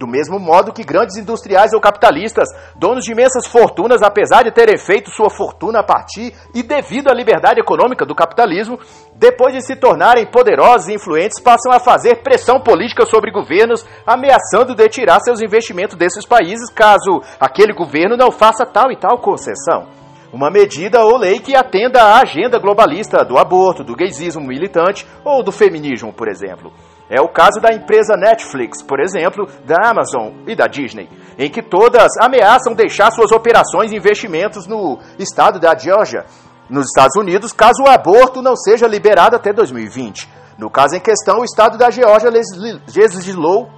Do 0.00 0.06
mesmo 0.06 0.40
modo 0.40 0.72
que 0.72 0.82
grandes 0.82 1.18
industriais 1.18 1.74
ou 1.74 1.80
capitalistas, 1.80 2.48
donos 2.74 3.04
de 3.04 3.12
imensas 3.12 3.46
fortunas, 3.46 4.02
apesar 4.02 4.42
de 4.42 4.50
terem 4.50 4.78
feito 4.78 5.10
sua 5.10 5.28
fortuna 5.28 5.80
a 5.80 5.82
partir 5.82 6.32
e 6.54 6.62
devido 6.62 7.10
à 7.10 7.14
liberdade 7.14 7.60
econômica 7.60 8.06
do 8.06 8.14
capitalismo, 8.14 8.78
depois 9.14 9.52
de 9.52 9.60
se 9.60 9.76
tornarem 9.76 10.24
poderosos 10.24 10.88
e 10.88 10.94
influentes, 10.94 11.38
passam 11.38 11.70
a 11.70 11.78
fazer 11.78 12.22
pressão 12.22 12.58
política 12.58 13.04
sobre 13.04 13.30
governos, 13.30 13.84
ameaçando 14.06 14.74
de 14.74 14.88
tirar 14.88 15.20
seus 15.20 15.42
investimentos 15.42 15.98
desses 15.98 16.24
países 16.24 16.70
caso 16.70 17.20
aquele 17.38 17.74
governo 17.74 18.16
não 18.16 18.30
faça 18.30 18.64
tal 18.64 18.90
e 18.90 18.96
tal 18.96 19.18
concessão. 19.18 19.86
Uma 20.32 20.50
medida 20.50 21.04
ou 21.04 21.18
lei 21.18 21.40
que 21.40 21.54
atenda 21.54 22.02
à 22.02 22.20
agenda 22.22 22.58
globalista 22.58 23.22
do 23.22 23.36
aborto, 23.36 23.84
do 23.84 23.94
gaysismo 23.94 24.46
militante 24.46 25.06
ou 25.22 25.42
do 25.42 25.52
feminismo, 25.52 26.10
por 26.10 26.26
exemplo. 26.26 26.72
É 27.10 27.20
o 27.20 27.28
caso 27.28 27.60
da 27.60 27.74
empresa 27.74 28.16
Netflix, 28.16 28.82
por 28.82 29.00
exemplo, 29.00 29.48
da 29.66 29.90
Amazon 29.90 30.32
e 30.46 30.54
da 30.54 30.68
Disney, 30.68 31.08
em 31.36 31.50
que 31.50 31.60
todas 31.60 32.12
ameaçam 32.20 32.72
deixar 32.72 33.10
suas 33.10 33.32
operações 33.32 33.90
e 33.90 33.96
investimentos 33.96 34.68
no 34.68 35.00
estado 35.18 35.58
da 35.58 35.76
Geórgia, 35.76 36.24
nos 36.68 36.86
Estados 36.86 37.16
Unidos, 37.16 37.52
caso 37.52 37.82
o 37.82 37.90
aborto 37.90 38.40
não 38.40 38.54
seja 38.54 38.86
liberado 38.86 39.34
até 39.34 39.52
2020. 39.52 40.28
No 40.56 40.70
caso 40.70 40.94
em 40.94 41.00
questão, 41.00 41.40
o 41.40 41.44
estado 41.44 41.76
da 41.76 41.90
Geórgia 41.90 42.30
legislou 42.30 43.68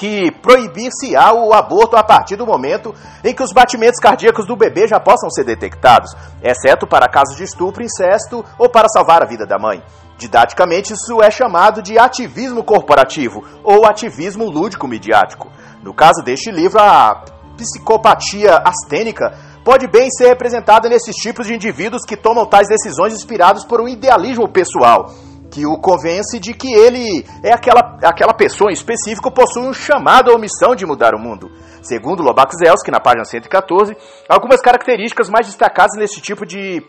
que 0.00 0.30
proibir-se-á 0.40 1.30
o 1.34 1.52
aborto 1.52 1.94
a 1.94 2.02
partir 2.02 2.34
do 2.34 2.46
momento 2.46 2.94
em 3.22 3.34
que 3.34 3.42
os 3.42 3.52
batimentos 3.52 4.00
cardíacos 4.00 4.46
do 4.46 4.56
bebê 4.56 4.88
já 4.88 4.98
possam 4.98 5.28
ser 5.28 5.44
detectados, 5.44 6.16
exceto 6.42 6.86
para 6.86 7.06
casos 7.06 7.36
de 7.36 7.44
estupro, 7.44 7.84
incesto 7.84 8.42
ou 8.58 8.70
para 8.70 8.88
salvar 8.88 9.22
a 9.22 9.26
vida 9.26 9.44
da 9.46 9.58
mãe. 9.58 9.82
Didaticamente, 10.16 10.94
isso 10.94 11.22
é 11.22 11.30
chamado 11.30 11.82
de 11.82 11.98
ativismo 11.98 12.64
corporativo 12.64 13.44
ou 13.62 13.84
ativismo 13.84 14.48
lúdico-midiático. 14.48 15.52
No 15.82 15.92
caso 15.92 16.22
deste 16.24 16.50
livro, 16.50 16.80
a 16.80 17.22
psicopatia 17.58 18.56
astênica 18.64 19.34
pode 19.62 19.86
bem 19.86 20.08
ser 20.10 20.28
representada 20.28 20.88
nesses 20.88 21.14
tipos 21.14 21.46
de 21.46 21.54
indivíduos 21.54 22.06
que 22.06 22.16
tomam 22.16 22.46
tais 22.46 22.68
decisões 22.68 23.12
inspirados 23.12 23.66
por 23.66 23.82
um 23.82 23.88
idealismo 23.88 24.48
pessoal, 24.48 25.12
que 25.50 25.66
o 25.66 25.78
convence 25.78 26.38
de 26.38 26.54
que 26.54 26.72
ele 26.72 27.26
é 27.42 27.52
aquela, 27.52 27.98
aquela 28.02 28.32
pessoa 28.32 28.70
em 28.70 28.74
específico 28.74 29.30
possui 29.30 29.62
um 29.62 29.72
chamado 29.72 30.30
ou 30.30 30.38
missão 30.38 30.74
de 30.74 30.86
mudar 30.86 31.14
o 31.14 31.18
mundo. 31.18 31.50
Segundo 31.82 32.22
Lobaczewski, 32.22 32.90
na 32.90 33.00
página 33.00 33.24
114, 33.24 33.96
algumas 34.28 34.60
características 34.60 35.28
mais 35.28 35.46
destacadas 35.46 35.96
nesse 35.96 36.20
tipo 36.20 36.46
de 36.46 36.82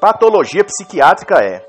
patologia 0.00 0.64
psiquiátrica 0.64 1.36
é 1.42 1.68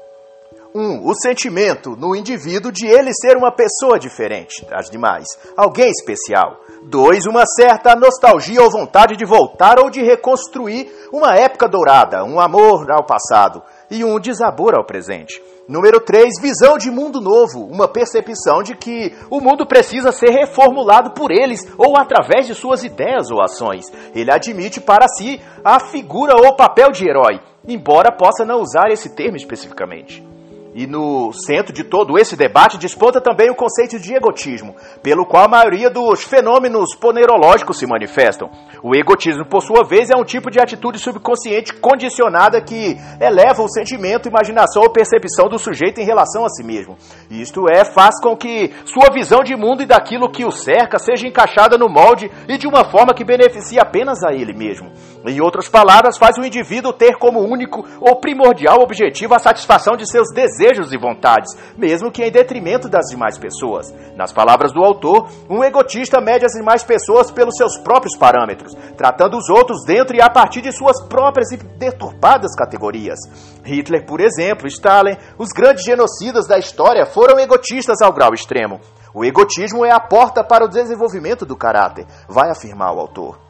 um, 0.73 1.07
o 1.07 1.15
sentimento 1.15 1.95
no 1.95 2.15
indivíduo 2.15 2.71
de 2.71 2.85
ele 2.85 3.11
ser 3.13 3.35
uma 3.35 3.51
pessoa 3.51 3.99
diferente 3.99 4.65
das 4.65 4.89
demais, 4.89 5.25
alguém 5.57 5.89
especial. 5.89 6.57
Dois, 6.83 7.25
uma 7.25 7.45
certa 7.45 7.95
nostalgia 7.95 8.61
ou 8.61 8.71
vontade 8.71 9.17
de 9.17 9.25
voltar 9.25 9.79
ou 9.79 9.89
de 9.89 10.01
reconstruir 10.01 10.89
uma 11.11 11.35
época 11.35 11.67
dourada, 11.67 12.23
um 12.23 12.39
amor 12.39 12.89
ao 12.91 13.03
passado 13.03 13.61
e 13.89 14.03
um 14.03 14.19
desabor 14.19 14.75
ao 14.75 14.85
presente. 14.85 15.41
Número 15.69 15.99
3, 15.99 16.41
visão 16.41 16.79
de 16.79 16.89
mundo 16.89 17.21
novo, 17.21 17.63
uma 17.63 17.87
percepção 17.87 18.63
de 18.63 18.75
que 18.75 19.13
o 19.29 19.39
mundo 19.39 19.67
precisa 19.67 20.11
ser 20.11 20.31
reformulado 20.31 21.11
por 21.11 21.31
eles 21.31 21.59
ou 21.77 21.95
através 21.95 22.47
de 22.47 22.55
suas 22.55 22.83
ideias 22.83 23.29
ou 23.29 23.39
ações. 23.39 23.85
Ele 24.15 24.31
admite 24.33 24.81
para 24.81 25.07
si 25.07 25.39
a 25.63 25.79
figura 25.79 26.33
ou 26.35 26.55
papel 26.55 26.91
de 26.91 27.07
herói, 27.07 27.39
embora 27.67 28.11
possa 28.11 28.43
não 28.43 28.61
usar 28.61 28.89
esse 28.89 29.13
termo 29.15 29.37
especificamente. 29.37 30.25
E 30.73 30.85
no 30.85 31.33
centro 31.33 31.73
de 31.73 31.83
todo 31.83 32.17
esse 32.17 32.35
debate 32.35 32.77
desponta 32.77 33.19
também 33.19 33.49
o 33.49 33.55
conceito 33.55 33.99
de 33.99 34.13
egotismo, 34.13 34.75
pelo 35.01 35.25
qual 35.25 35.45
a 35.45 35.49
maioria 35.49 35.89
dos 35.89 36.23
fenômenos 36.23 36.95
ponerológicos 36.95 37.77
se 37.77 37.87
manifestam. 37.87 38.49
O 38.83 38.95
egotismo, 38.95 39.45
por 39.45 39.61
sua 39.61 39.83
vez, 39.83 40.09
é 40.09 40.15
um 40.15 40.23
tipo 40.23 40.49
de 40.49 40.59
atitude 40.59 40.99
subconsciente 40.99 41.73
condicionada 41.73 42.61
que 42.61 42.95
eleva 43.19 43.63
o 43.63 43.67
sentimento, 43.67 44.29
imaginação 44.29 44.83
ou 44.83 44.91
percepção 44.91 45.49
do 45.49 45.57
sujeito 45.57 45.99
em 45.99 46.05
relação 46.05 46.45
a 46.45 46.49
si 46.49 46.63
mesmo. 46.63 46.95
Isto 47.29 47.65
é, 47.69 47.83
faz 47.83 48.21
com 48.21 48.37
que 48.37 48.71
sua 48.85 49.11
visão 49.11 49.41
de 49.43 49.55
mundo 49.55 49.81
e 49.81 49.85
daquilo 49.85 50.31
que 50.31 50.45
o 50.45 50.51
cerca 50.51 50.99
seja 50.99 51.27
encaixada 51.27 51.77
no 51.77 51.89
molde 51.89 52.31
e 52.47 52.57
de 52.57 52.67
uma 52.67 52.89
forma 52.89 53.13
que 53.13 53.25
beneficie 53.25 53.79
apenas 53.79 54.23
a 54.23 54.33
ele 54.33 54.53
mesmo. 54.53 54.91
Em 55.25 55.41
outras 55.41 55.67
palavras, 55.67 56.17
faz 56.17 56.37
o 56.37 56.45
indivíduo 56.45 56.93
ter 56.93 57.17
como 57.17 57.41
único 57.41 57.85
ou 57.99 58.19
primordial 58.19 58.81
objetivo 58.81 59.33
a 59.33 59.39
satisfação 59.39 59.97
de 59.97 60.09
seus 60.09 60.27
desejos 60.33 60.59
e 60.77 60.97
vontades, 60.97 61.51
mesmo 61.77 62.11
que 62.11 62.23
em 62.23 62.31
detrimento 62.31 62.87
das 62.87 63.07
demais 63.09 63.37
pessoas. 63.37 63.93
Nas 64.15 64.31
palavras 64.31 64.71
do 64.71 64.83
autor, 64.83 65.27
um 65.49 65.63
egotista 65.63 66.21
mede 66.21 66.45
as 66.45 66.53
demais 66.53 66.83
pessoas 66.83 67.31
pelos 67.31 67.55
seus 67.55 67.77
próprios 67.77 68.15
parâmetros, 68.15 68.75
tratando 68.95 69.37
os 69.37 69.49
outros 69.49 69.83
dentro 69.85 70.15
e 70.15 70.21
a 70.21 70.29
partir 70.29 70.61
de 70.61 70.71
suas 70.71 71.01
próprias 71.07 71.51
e 71.51 71.57
deturpadas 71.57 72.55
categorias. 72.55 73.17
Hitler, 73.65 74.05
por 74.05 74.21
exemplo, 74.21 74.67
Stalin, 74.67 75.17
os 75.37 75.49
grandes 75.49 75.83
genocidas 75.83 76.47
da 76.47 76.59
história 76.59 77.05
foram 77.05 77.39
egotistas 77.39 78.01
ao 78.01 78.13
grau 78.13 78.33
extremo. 78.33 78.79
O 79.13 79.25
egotismo 79.25 79.83
é 79.83 79.91
a 79.91 79.99
porta 79.99 80.43
para 80.43 80.65
o 80.65 80.69
desenvolvimento 80.69 81.45
do 81.45 81.57
caráter, 81.57 82.05
vai 82.27 82.51
afirmar 82.51 82.93
o 82.93 82.99
autor. 82.99 83.48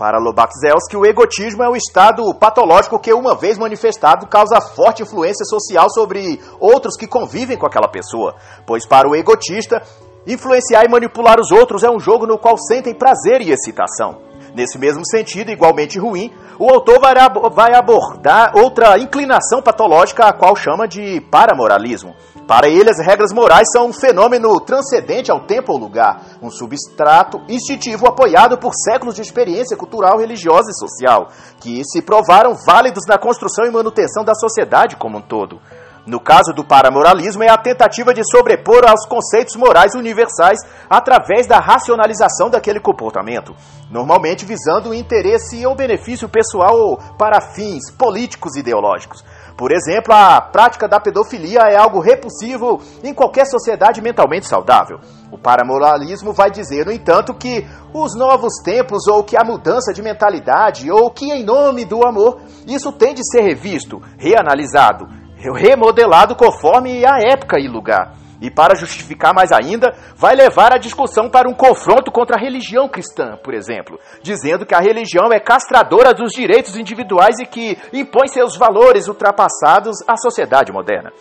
Para 0.00 0.18
Lobaczewski, 0.18 0.96
o 0.96 1.04
egotismo 1.04 1.62
é 1.62 1.68
o 1.68 1.76
estado 1.76 2.22
patológico 2.34 2.98
que, 2.98 3.12
uma 3.12 3.34
vez 3.34 3.58
manifestado, 3.58 4.26
causa 4.26 4.58
forte 4.58 5.02
influência 5.02 5.44
social 5.44 5.90
sobre 5.90 6.40
outros 6.58 6.96
que 6.96 7.06
convivem 7.06 7.58
com 7.58 7.66
aquela 7.66 7.86
pessoa. 7.86 8.34
Pois, 8.66 8.86
para 8.86 9.06
o 9.06 9.14
egotista, 9.14 9.82
influenciar 10.26 10.86
e 10.86 10.88
manipular 10.88 11.38
os 11.38 11.50
outros 11.50 11.84
é 11.84 11.90
um 11.90 12.00
jogo 12.00 12.26
no 12.26 12.38
qual 12.38 12.56
sentem 12.56 12.94
prazer 12.94 13.42
e 13.42 13.50
excitação. 13.50 14.22
Nesse 14.54 14.78
mesmo 14.78 15.06
sentido, 15.06 15.50
igualmente 15.50 15.98
ruim, 15.98 16.32
o 16.58 16.70
autor 16.70 16.98
vai 16.98 17.74
abordar 17.74 18.56
outra 18.56 18.98
inclinação 18.98 19.60
patológica, 19.60 20.24
a 20.24 20.32
qual 20.32 20.56
chama 20.56 20.88
de 20.88 21.20
paramoralismo. 21.30 22.14
Para 22.50 22.68
ele, 22.68 22.90
as 22.90 22.98
regras 22.98 23.32
morais 23.32 23.68
são 23.70 23.86
um 23.86 23.92
fenômeno 23.92 24.58
transcendente 24.58 25.30
ao 25.30 25.46
tempo 25.46 25.70
ou 25.70 25.78
lugar, 25.78 26.20
um 26.42 26.50
substrato 26.50 27.40
instintivo 27.48 28.08
apoiado 28.08 28.58
por 28.58 28.72
séculos 28.74 29.14
de 29.14 29.22
experiência 29.22 29.76
cultural, 29.76 30.18
religiosa 30.18 30.68
e 30.68 30.74
social, 30.74 31.28
que 31.60 31.84
se 31.84 32.02
provaram 32.02 32.56
válidos 32.66 33.04
na 33.06 33.16
construção 33.16 33.64
e 33.66 33.70
manutenção 33.70 34.24
da 34.24 34.34
sociedade 34.34 34.96
como 34.96 35.18
um 35.18 35.22
todo. 35.22 35.60
No 36.04 36.18
caso 36.18 36.52
do 36.52 36.64
paramoralismo, 36.64 37.44
é 37.44 37.48
a 37.48 37.56
tentativa 37.56 38.12
de 38.12 38.28
sobrepor 38.28 38.84
aos 38.84 39.06
conceitos 39.06 39.54
morais 39.54 39.94
universais 39.94 40.58
através 40.88 41.46
da 41.46 41.60
racionalização 41.60 42.50
daquele 42.50 42.80
comportamento, 42.80 43.54
normalmente 43.88 44.44
visando 44.44 44.90
o 44.90 44.94
interesse 44.94 45.64
ou 45.64 45.76
benefício 45.76 46.28
pessoal 46.28 46.98
para 47.16 47.40
fins 47.40 47.92
políticos 47.92 48.56
e 48.56 48.58
ideológicos. 48.58 49.22
Por 49.60 49.72
exemplo, 49.72 50.14
a 50.14 50.40
prática 50.40 50.88
da 50.88 50.98
pedofilia 50.98 51.60
é 51.68 51.76
algo 51.76 52.00
repulsivo 52.00 52.80
em 53.04 53.12
qualquer 53.12 53.44
sociedade 53.44 54.00
mentalmente 54.00 54.46
saudável. 54.46 54.98
O 55.30 55.36
paramoralismo 55.36 56.32
vai 56.32 56.50
dizer, 56.50 56.86
no 56.86 56.92
entanto, 56.92 57.34
que 57.34 57.68
os 57.92 58.16
novos 58.16 58.54
tempos, 58.64 59.06
ou 59.06 59.22
que 59.22 59.36
a 59.36 59.44
mudança 59.44 59.92
de 59.92 60.00
mentalidade, 60.00 60.90
ou 60.90 61.10
que 61.10 61.30
em 61.30 61.44
nome 61.44 61.84
do 61.84 62.06
amor, 62.06 62.40
isso 62.66 62.90
tem 62.90 63.12
de 63.12 63.22
ser 63.22 63.42
revisto, 63.42 64.00
reanalisado, 64.16 65.06
remodelado 65.36 66.34
conforme 66.34 67.04
a 67.04 67.18
época 67.30 67.60
e 67.60 67.68
lugar. 67.68 68.14
E 68.40 68.50
para 68.50 68.74
justificar 68.74 69.34
mais 69.34 69.52
ainda, 69.52 69.94
vai 70.16 70.34
levar 70.34 70.72
a 70.72 70.78
discussão 70.78 71.28
para 71.28 71.48
um 71.48 71.54
confronto 71.54 72.10
contra 72.10 72.36
a 72.36 72.40
religião 72.40 72.88
cristã, 72.88 73.36
por 73.42 73.52
exemplo, 73.52 74.00
dizendo 74.22 74.64
que 74.64 74.74
a 74.74 74.80
religião 74.80 75.30
é 75.32 75.38
castradora 75.38 76.14
dos 76.14 76.32
direitos 76.32 76.76
individuais 76.76 77.38
e 77.38 77.46
que 77.46 77.76
impõe 77.92 78.28
seus 78.28 78.56
valores 78.56 79.08
ultrapassados 79.08 79.96
à 80.08 80.16
sociedade 80.16 80.72
moderna. 80.72 81.12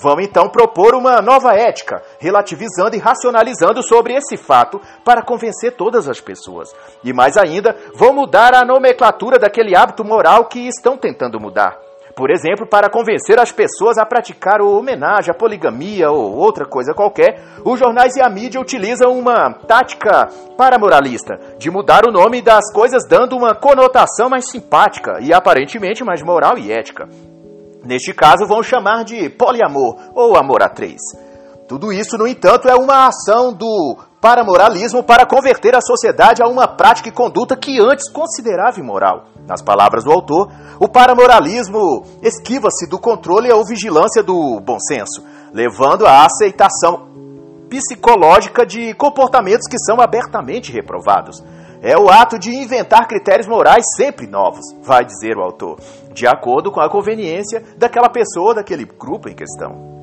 Vamos 0.00 0.24
então 0.24 0.48
propor 0.48 0.94
uma 0.94 1.20
nova 1.20 1.54
ética, 1.54 2.00
relativizando 2.20 2.94
e 2.94 3.00
racionalizando 3.00 3.82
sobre 3.82 4.14
esse 4.14 4.36
fato 4.36 4.80
para 5.04 5.24
convencer 5.24 5.72
todas 5.72 6.08
as 6.08 6.20
pessoas. 6.20 6.72
E 7.02 7.12
mais 7.12 7.36
ainda, 7.36 7.76
vão 7.96 8.12
mudar 8.12 8.54
a 8.54 8.64
nomenclatura 8.64 9.40
daquele 9.40 9.74
hábito 9.74 10.04
moral 10.04 10.44
que 10.44 10.68
estão 10.68 10.96
tentando 10.96 11.40
mudar. 11.40 11.87
Por 12.18 12.32
exemplo, 12.32 12.66
para 12.66 12.90
convencer 12.90 13.38
as 13.38 13.52
pessoas 13.52 13.96
a 13.96 14.04
praticar 14.04 14.60
o 14.60 14.76
homenagem, 14.76 15.30
a 15.30 15.38
poligamia 15.38 16.10
ou 16.10 16.34
outra 16.34 16.66
coisa 16.66 16.92
qualquer, 16.92 17.40
os 17.64 17.78
jornais 17.78 18.16
e 18.16 18.20
a 18.20 18.28
mídia 18.28 18.60
utilizam 18.60 19.16
uma 19.16 19.52
tática 19.52 20.28
paramoralista 20.56 21.38
de 21.60 21.70
mudar 21.70 22.02
o 22.08 22.10
nome 22.10 22.42
das 22.42 22.72
coisas 22.72 23.06
dando 23.08 23.36
uma 23.36 23.54
conotação 23.54 24.28
mais 24.28 24.50
simpática 24.50 25.20
e 25.20 25.32
aparentemente 25.32 26.02
mais 26.02 26.20
moral 26.20 26.58
e 26.58 26.72
ética. 26.72 27.08
Neste 27.84 28.12
caso, 28.12 28.48
vão 28.48 28.64
chamar 28.64 29.04
de 29.04 29.30
poliamor 29.30 29.96
ou 30.12 30.36
amor 30.36 30.60
a 30.60 30.68
três. 30.68 31.00
Tudo 31.68 31.92
isso, 31.92 32.18
no 32.18 32.26
entanto, 32.26 32.68
é 32.68 32.74
uma 32.74 33.06
ação 33.06 33.54
do 33.54 33.96
paramoralismo 34.20 35.02
para 35.02 35.26
converter 35.26 35.74
a 35.76 35.80
sociedade 35.80 36.42
a 36.42 36.48
uma 36.48 36.66
prática 36.66 37.08
e 37.08 37.12
conduta 37.12 37.56
que 37.56 37.80
antes 37.80 38.10
considerava 38.10 38.80
imoral. 38.80 39.26
Nas 39.46 39.62
palavras 39.62 40.04
do 40.04 40.12
autor, 40.12 40.50
o 40.80 40.88
paramoralismo 40.88 42.04
esquiva-se 42.22 42.88
do 42.88 42.98
controle 42.98 43.50
ou 43.50 43.64
vigilância 43.64 44.22
do 44.22 44.60
bom 44.60 44.78
senso, 44.78 45.24
levando 45.52 46.06
à 46.06 46.26
aceitação 46.26 47.08
psicológica 47.70 48.66
de 48.66 48.94
comportamentos 48.94 49.68
que 49.68 49.78
são 49.78 50.00
abertamente 50.00 50.72
reprovados. 50.72 51.42
É 51.80 51.96
o 51.96 52.10
ato 52.10 52.38
de 52.38 52.50
inventar 52.50 53.06
critérios 53.06 53.46
morais 53.46 53.84
sempre 53.96 54.26
novos, 54.26 54.64
vai 54.82 55.04
dizer 55.04 55.36
o 55.36 55.42
autor, 55.42 55.78
de 56.12 56.26
acordo 56.26 56.72
com 56.72 56.80
a 56.80 56.90
conveniência 56.90 57.62
daquela 57.76 58.08
pessoa, 58.08 58.54
daquele 58.54 58.84
grupo 58.84 59.28
em 59.28 59.34
questão. 59.34 59.97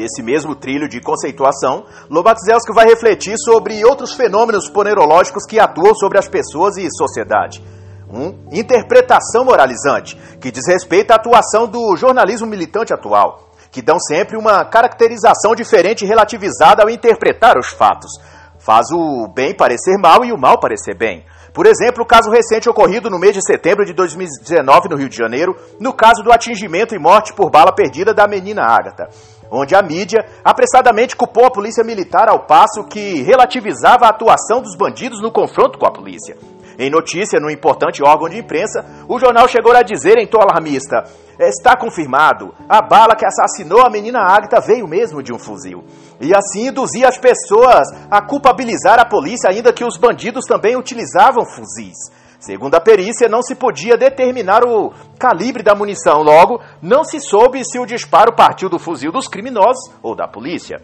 Nesse 0.00 0.22
mesmo 0.22 0.54
trilho 0.54 0.88
de 0.88 0.98
conceituação, 0.98 1.84
Lobatzelski 2.08 2.72
vai 2.72 2.86
refletir 2.86 3.36
sobre 3.36 3.84
outros 3.84 4.14
fenômenos 4.14 4.70
ponerológicos 4.70 5.44
que 5.44 5.60
atuam 5.60 5.94
sobre 5.94 6.18
as 6.18 6.26
pessoas 6.26 6.78
e 6.78 6.88
sociedade. 6.90 7.62
Um, 8.10 8.48
interpretação 8.50 9.44
moralizante, 9.44 10.16
que 10.40 10.50
diz 10.50 10.66
respeito 10.66 11.10
à 11.10 11.16
atuação 11.16 11.68
do 11.68 11.94
jornalismo 11.98 12.46
militante 12.46 12.94
atual, 12.94 13.50
que 13.70 13.82
dão 13.82 14.00
sempre 14.00 14.38
uma 14.38 14.64
caracterização 14.64 15.54
diferente 15.54 16.02
e 16.02 16.08
relativizada 16.08 16.82
ao 16.82 16.88
interpretar 16.88 17.58
os 17.58 17.68
fatos. 17.68 18.10
Faz 18.58 18.86
o 18.90 19.28
bem 19.28 19.54
parecer 19.54 19.98
mal 19.98 20.24
e 20.24 20.32
o 20.32 20.38
mal 20.38 20.58
parecer 20.58 20.96
bem. 20.96 21.26
Por 21.52 21.66
exemplo, 21.66 22.04
o 22.04 22.06
caso 22.06 22.30
recente 22.30 22.70
ocorrido 22.70 23.10
no 23.10 23.18
mês 23.18 23.34
de 23.34 23.44
setembro 23.44 23.84
de 23.84 23.92
2019 23.92 24.88
no 24.88 24.96
Rio 24.96 25.10
de 25.10 25.16
Janeiro, 25.16 25.54
no 25.78 25.92
caso 25.92 26.22
do 26.22 26.32
atingimento 26.32 26.94
e 26.94 26.98
morte 26.98 27.34
por 27.34 27.50
bala 27.50 27.74
perdida 27.74 28.14
da 28.14 28.26
menina 28.26 28.62
Ágata, 28.62 29.08
onde 29.50 29.74
a 29.74 29.82
mídia 29.82 30.24
apressadamente 30.44 31.16
culpou 31.16 31.46
a 31.46 31.50
polícia 31.50 31.84
militar 31.84 32.28
ao 32.28 32.46
passo 32.46 32.84
que 32.84 33.22
relativizava 33.22 34.06
a 34.06 34.10
atuação 34.10 34.62
dos 34.62 34.76
bandidos 34.76 35.20
no 35.20 35.32
confronto 35.32 35.78
com 35.78 35.86
a 35.86 35.92
polícia. 35.92 36.36
Em 36.78 36.88
notícia, 36.88 37.38
no 37.38 37.50
importante 37.50 38.02
órgão 38.02 38.28
de 38.28 38.38
imprensa, 38.38 38.82
o 39.06 39.18
jornal 39.18 39.46
chegou 39.46 39.76
a 39.76 39.82
dizer 39.82 40.16
em 40.16 40.26
tom 40.26 40.40
alarmista: 40.40 41.04
Está 41.38 41.76
confirmado, 41.76 42.54
a 42.68 42.80
bala 42.80 43.14
que 43.14 43.26
assassinou 43.26 43.82
a 43.82 43.90
menina 43.90 44.20
Ágata 44.20 44.60
veio 44.60 44.88
mesmo 44.88 45.22
de 45.22 45.32
um 45.32 45.38
fuzil. 45.38 45.84
E 46.20 46.34
assim 46.34 46.68
induzia 46.68 47.08
as 47.08 47.18
pessoas 47.18 47.86
a 48.10 48.22
culpabilizar 48.22 48.98
a 48.98 49.04
polícia, 49.04 49.50
ainda 49.50 49.72
que 49.72 49.84
os 49.84 49.98
bandidos 49.98 50.46
também 50.46 50.76
utilizavam 50.76 51.44
fuzis. 51.44 51.96
Segundo 52.40 52.74
a 52.74 52.80
perícia, 52.80 53.28
não 53.28 53.42
se 53.42 53.54
podia 53.54 53.98
determinar 53.98 54.64
o 54.64 54.94
calibre 55.18 55.62
da 55.62 55.74
munição, 55.74 56.22
logo, 56.22 56.58
não 56.80 57.04
se 57.04 57.20
soube 57.20 57.62
se 57.62 57.78
o 57.78 57.84
disparo 57.84 58.34
partiu 58.34 58.70
do 58.70 58.78
fuzil 58.78 59.12
dos 59.12 59.28
criminosos 59.28 59.92
ou 60.02 60.16
da 60.16 60.26
polícia. 60.26 60.80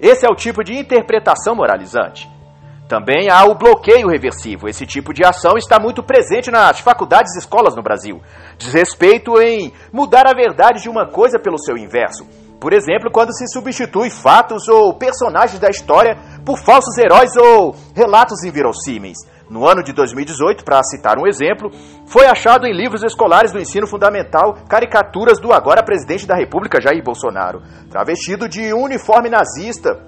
Esse 0.00 0.26
é 0.26 0.28
o 0.28 0.34
tipo 0.34 0.64
de 0.64 0.76
interpretação 0.76 1.54
moralizante. 1.54 2.28
Também 2.88 3.30
há 3.30 3.44
o 3.44 3.54
bloqueio 3.54 4.08
reversivo. 4.08 4.68
Esse 4.68 4.84
tipo 4.84 5.14
de 5.14 5.24
ação 5.24 5.56
está 5.56 5.78
muito 5.78 6.02
presente 6.02 6.50
nas 6.50 6.80
faculdades 6.80 7.36
e 7.36 7.38
escolas 7.38 7.76
no 7.76 7.82
Brasil. 7.82 8.20
Diz 8.58 8.72
respeito 8.72 9.40
em 9.40 9.72
mudar 9.92 10.26
a 10.26 10.34
verdade 10.34 10.82
de 10.82 10.88
uma 10.88 11.06
coisa 11.06 11.38
pelo 11.38 11.58
seu 11.58 11.76
inverso. 11.76 12.26
Por 12.60 12.72
exemplo, 12.72 13.10
quando 13.12 13.32
se 13.32 13.46
substitui 13.52 14.10
fatos 14.10 14.66
ou 14.66 14.94
personagens 14.94 15.60
da 15.60 15.68
história 15.68 16.16
por 16.44 16.58
falsos 16.58 16.96
heróis 16.98 17.30
ou 17.36 17.76
relatos 17.94 18.42
inverossímeis. 18.44 19.18
No 19.48 19.66
ano 19.66 19.82
de 19.82 19.92
2018, 19.92 20.64
para 20.64 20.82
citar 20.82 21.18
um 21.18 21.26
exemplo, 21.26 21.70
foi 22.06 22.26
achado 22.26 22.66
em 22.66 22.72
livros 22.72 23.04
escolares 23.04 23.52
do 23.52 23.60
ensino 23.60 23.86
fundamental 23.86 24.58
caricaturas 24.68 25.38
do 25.38 25.52
agora 25.52 25.84
presidente 25.84 26.26
da 26.26 26.34
República, 26.34 26.80
Jair 26.80 27.02
Bolsonaro, 27.02 27.62
travestido 27.88 28.48
de 28.48 28.72
uniforme 28.72 29.28
nazista 29.28 30.00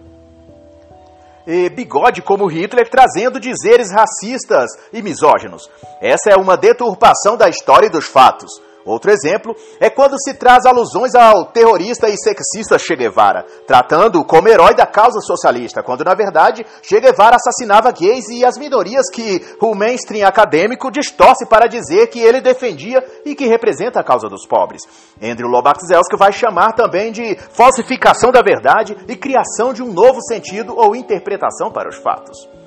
e 1.46 1.70
bigode 1.70 2.20
como 2.20 2.46
Hitler, 2.46 2.90
trazendo 2.90 3.40
dizeres 3.40 3.90
racistas 3.90 4.68
e 4.92 5.00
misóginos. 5.00 5.70
Essa 5.98 6.30
é 6.30 6.36
uma 6.36 6.56
deturpação 6.56 7.38
da 7.38 7.48
história 7.48 7.86
e 7.86 7.90
dos 7.90 8.06
fatos. 8.06 8.67
Outro 8.88 9.10
exemplo 9.10 9.54
é 9.78 9.90
quando 9.90 10.18
se 10.18 10.32
traz 10.34 10.64
alusões 10.64 11.14
ao 11.14 11.46
terrorista 11.46 12.08
e 12.08 12.16
sexista 12.16 12.78
Che 12.78 12.96
Guevara, 12.96 13.44
tratando-o 13.66 14.24
como 14.24 14.48
herói 14.48 14.74
da 14.74 14.86
causa 14.86 15.20
socialista, 15.20 15.82
quando 15.82 16.04
na 16.04 16.14
verdade 16.14 16.64
Che 16.82 16.98
Guevara 16.98 17.36
assassinava 17.36 17.92
gays 17.92 18.28
e 18.28 18.44
as 18.44 18.56
minorias 18.56 19.10
que 19.12 19.44
o 19.60 19.74
mainstream 19.74 20.26
acadêmico 20.26 20.90
distorce 20.90 21.46
para 21.46 21.68
dizer 21.68 22.06
que 22.06 22.18
ele 22.18 22.40
defendia 22.40 23.04
e 23.24 23.34
que 23.34 23.46
representa 23.46 24.00
a 24.00 24.04
causa 24.04 24.28
dos 24.28 24.46
pobres. 24.46 24.82
Andrew 25.22 25.48
Lobatzelski 25.48 26.16
vai 26.16 26.32
chamar 26.32 26.72
também 26.72 27.12
de 27.12 27.36
falsificação 27.52 28.32
da 28.32 28.40
verdade 28.40 28.96
e 29.06 29.16
criação 29.16 29.74
de 29.74 29.82
um 29.82 29.92
novo 29.92 30.22
sentido 30.22 30.74
ou 30.74 30.96
interpretação 30.96 31.70
para 31.70 31.88
os 31.88 31.96
fatos. 31.96 32.57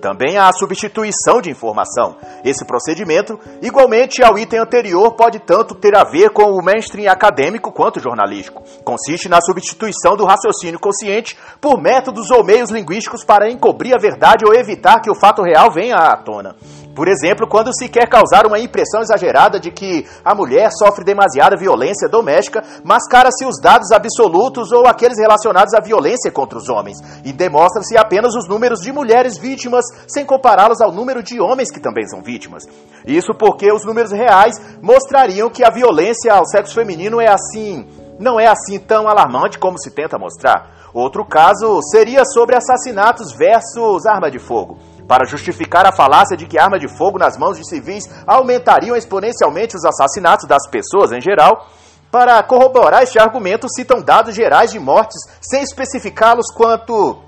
Também 0.00 0.38
há 0.38 0.48
a 0.48 0.52
substituição 0.52 1.40
de 1.40 1.50
informação. 1.50 2.16
Esse 2.44 2.64
procedimento, 2.64 3.38
igualmente 3.60 4.22
ao 4.22 4.38
item 4.38 4.60
anterior, 4.60 5.12
pode 5.12 5.38
tanto 5.40 5.74
ter 5.74 5.94
a 5.94 6.04
ver 6.04 6.30
com 6.30 6.44
o 6.44 6.64
mainstream 6.64 7.12
acadêmico 7.12 7.70
quanto 7.70 8.00
jornalístico. 8.00 8.62
Consiste 8.82 9.28
na 9.28 9.40
substituição 9.40 10.16
do 10.16 10.24
raciocínio 10.24 10.80
consciente 10.80 11.36
por 11.60 11.80
métodos 11.80 12.30
ou 12.30 12.42
meios 12.42 12.70
linguísticos 12.70 13.24
para 13.24 13.50
encobrir 13.50 13.94
a 13.94 13.98
verdade 13.98 14.44
ou 14.46 14.54
evitar 14.54 15.00
que 15.00 15.10
o 15.10 15.14
fato 15.14 15.42
real 15.42 15.70
venha 15.70 15.96
à 15.96 16.16
tona. 16.16 16.56
Por 17.00 17.08
exemplo, 17.08 17.48
quando 17.48 17.74
se 17.74 17.88
quer 17.88 18.06
causar 18.06 18.46
uma 18.46 18.58
impressão 18.58 19.00
exagerada 19.00 19.58
de 19.58 19.70
que 19.70 20.06
a 20.22 20.34
mulher 20.34 20.70
sofre 20.70 21.02
demasiada 21.02 21.56
violência 21.56 22.06
doméstica, 22.10 22.62
mascara-se 22.84 23.46
os 23.46 23.58
dados 23.58 23.90
absolutos 23.90 24.70
ou 24.70 24.86
aqueles 24.86 25.16
relacionados 25.18 25.72
à 25.72 25.80
violência 25.80 26.30
contra 26.30 26.58
os 26.58 26.68
homens, 26.68 26.98
e 27.24 27.32
demonstra-se 27.32 27.96
apenas 27.96 28.34
os 28.34 28.46
números 28.46 28.82
de 28.82 28.92
mulheres 28.92 29.38
vítimas, 29.38 29.86
sem 30.06 30.26
compará-los 30.26 30.82
ao 30.82 30.92
número 30.92 31.22
de 31.22 31.40
homens 31.40 31.70
que 31.70 31.80
também 31.80 32.06
são 32.06 32.20
vítimas. 32.20 32.64
Isso 33.06 33.32
porque 33.32 33.72
os 33.72 33.82
números 33.82 34.12
reais 34.12 34.60
mostrariam 34.82 35.48
que 35.48 35.64
a 35.64 35.70
violência 35.70 36.34
ao 36.34 36.44
sexo 36.44 36.74
feminino 36.74 37.18
é 37.18 37.30
assim, 37.30 37.88
não 38.18 38.38
é 38.38 38.46
assim 38.46 38.78
tão 38.78 39.08
alarmante 39.08 39.58
como 39.58 39.78
se 39.78 39.90
tenta 39.90 40.18
mostrar. 40.18 40.90
Outro 40.92 41.24
caso 41.24 41.80
seria 41.90 42.26
sobre 42.26 42.56
assassinatos 42.56 43.32
versus 43.32 44.04
arma 44.04 44.30
de 44.30 44.38
fogo 44.38 44.76
para 45.10 45.26
justificar 45.26 45.84
a 45.84 45.90
falácia 45.90 46.36
de 46.36 46.46
que 46.46 46.56
arma 46.56 46.78
de 46.78 46.86
fogo 46.86 47.18
nas 47.18 47.36
mãos 47.36 47.58
de 47.58 47.68
civis 47.68 48.04
aumentariam 48.24 48.94
exponencialmente 48.94 49.74
os 49.74 49.84
assassinatos 49.84 50.46
das 50.46 50.70
pessoas 50.70 51.10
em 51.10 51.20
geral. 51.20 51.66
Para 52.12 52.40
corroborar 52.44 53.02
este 53.02 53.18
argumento, 53.18 53.66
citam 53.68 54.00
dados 54.00 54.36
gerais 54.36 54.70
de 54.70 54.78
mortes 54.78 55.20
sem 55.40 55.64
especificá-los 55.64 56.54
quanto 56.54 57.18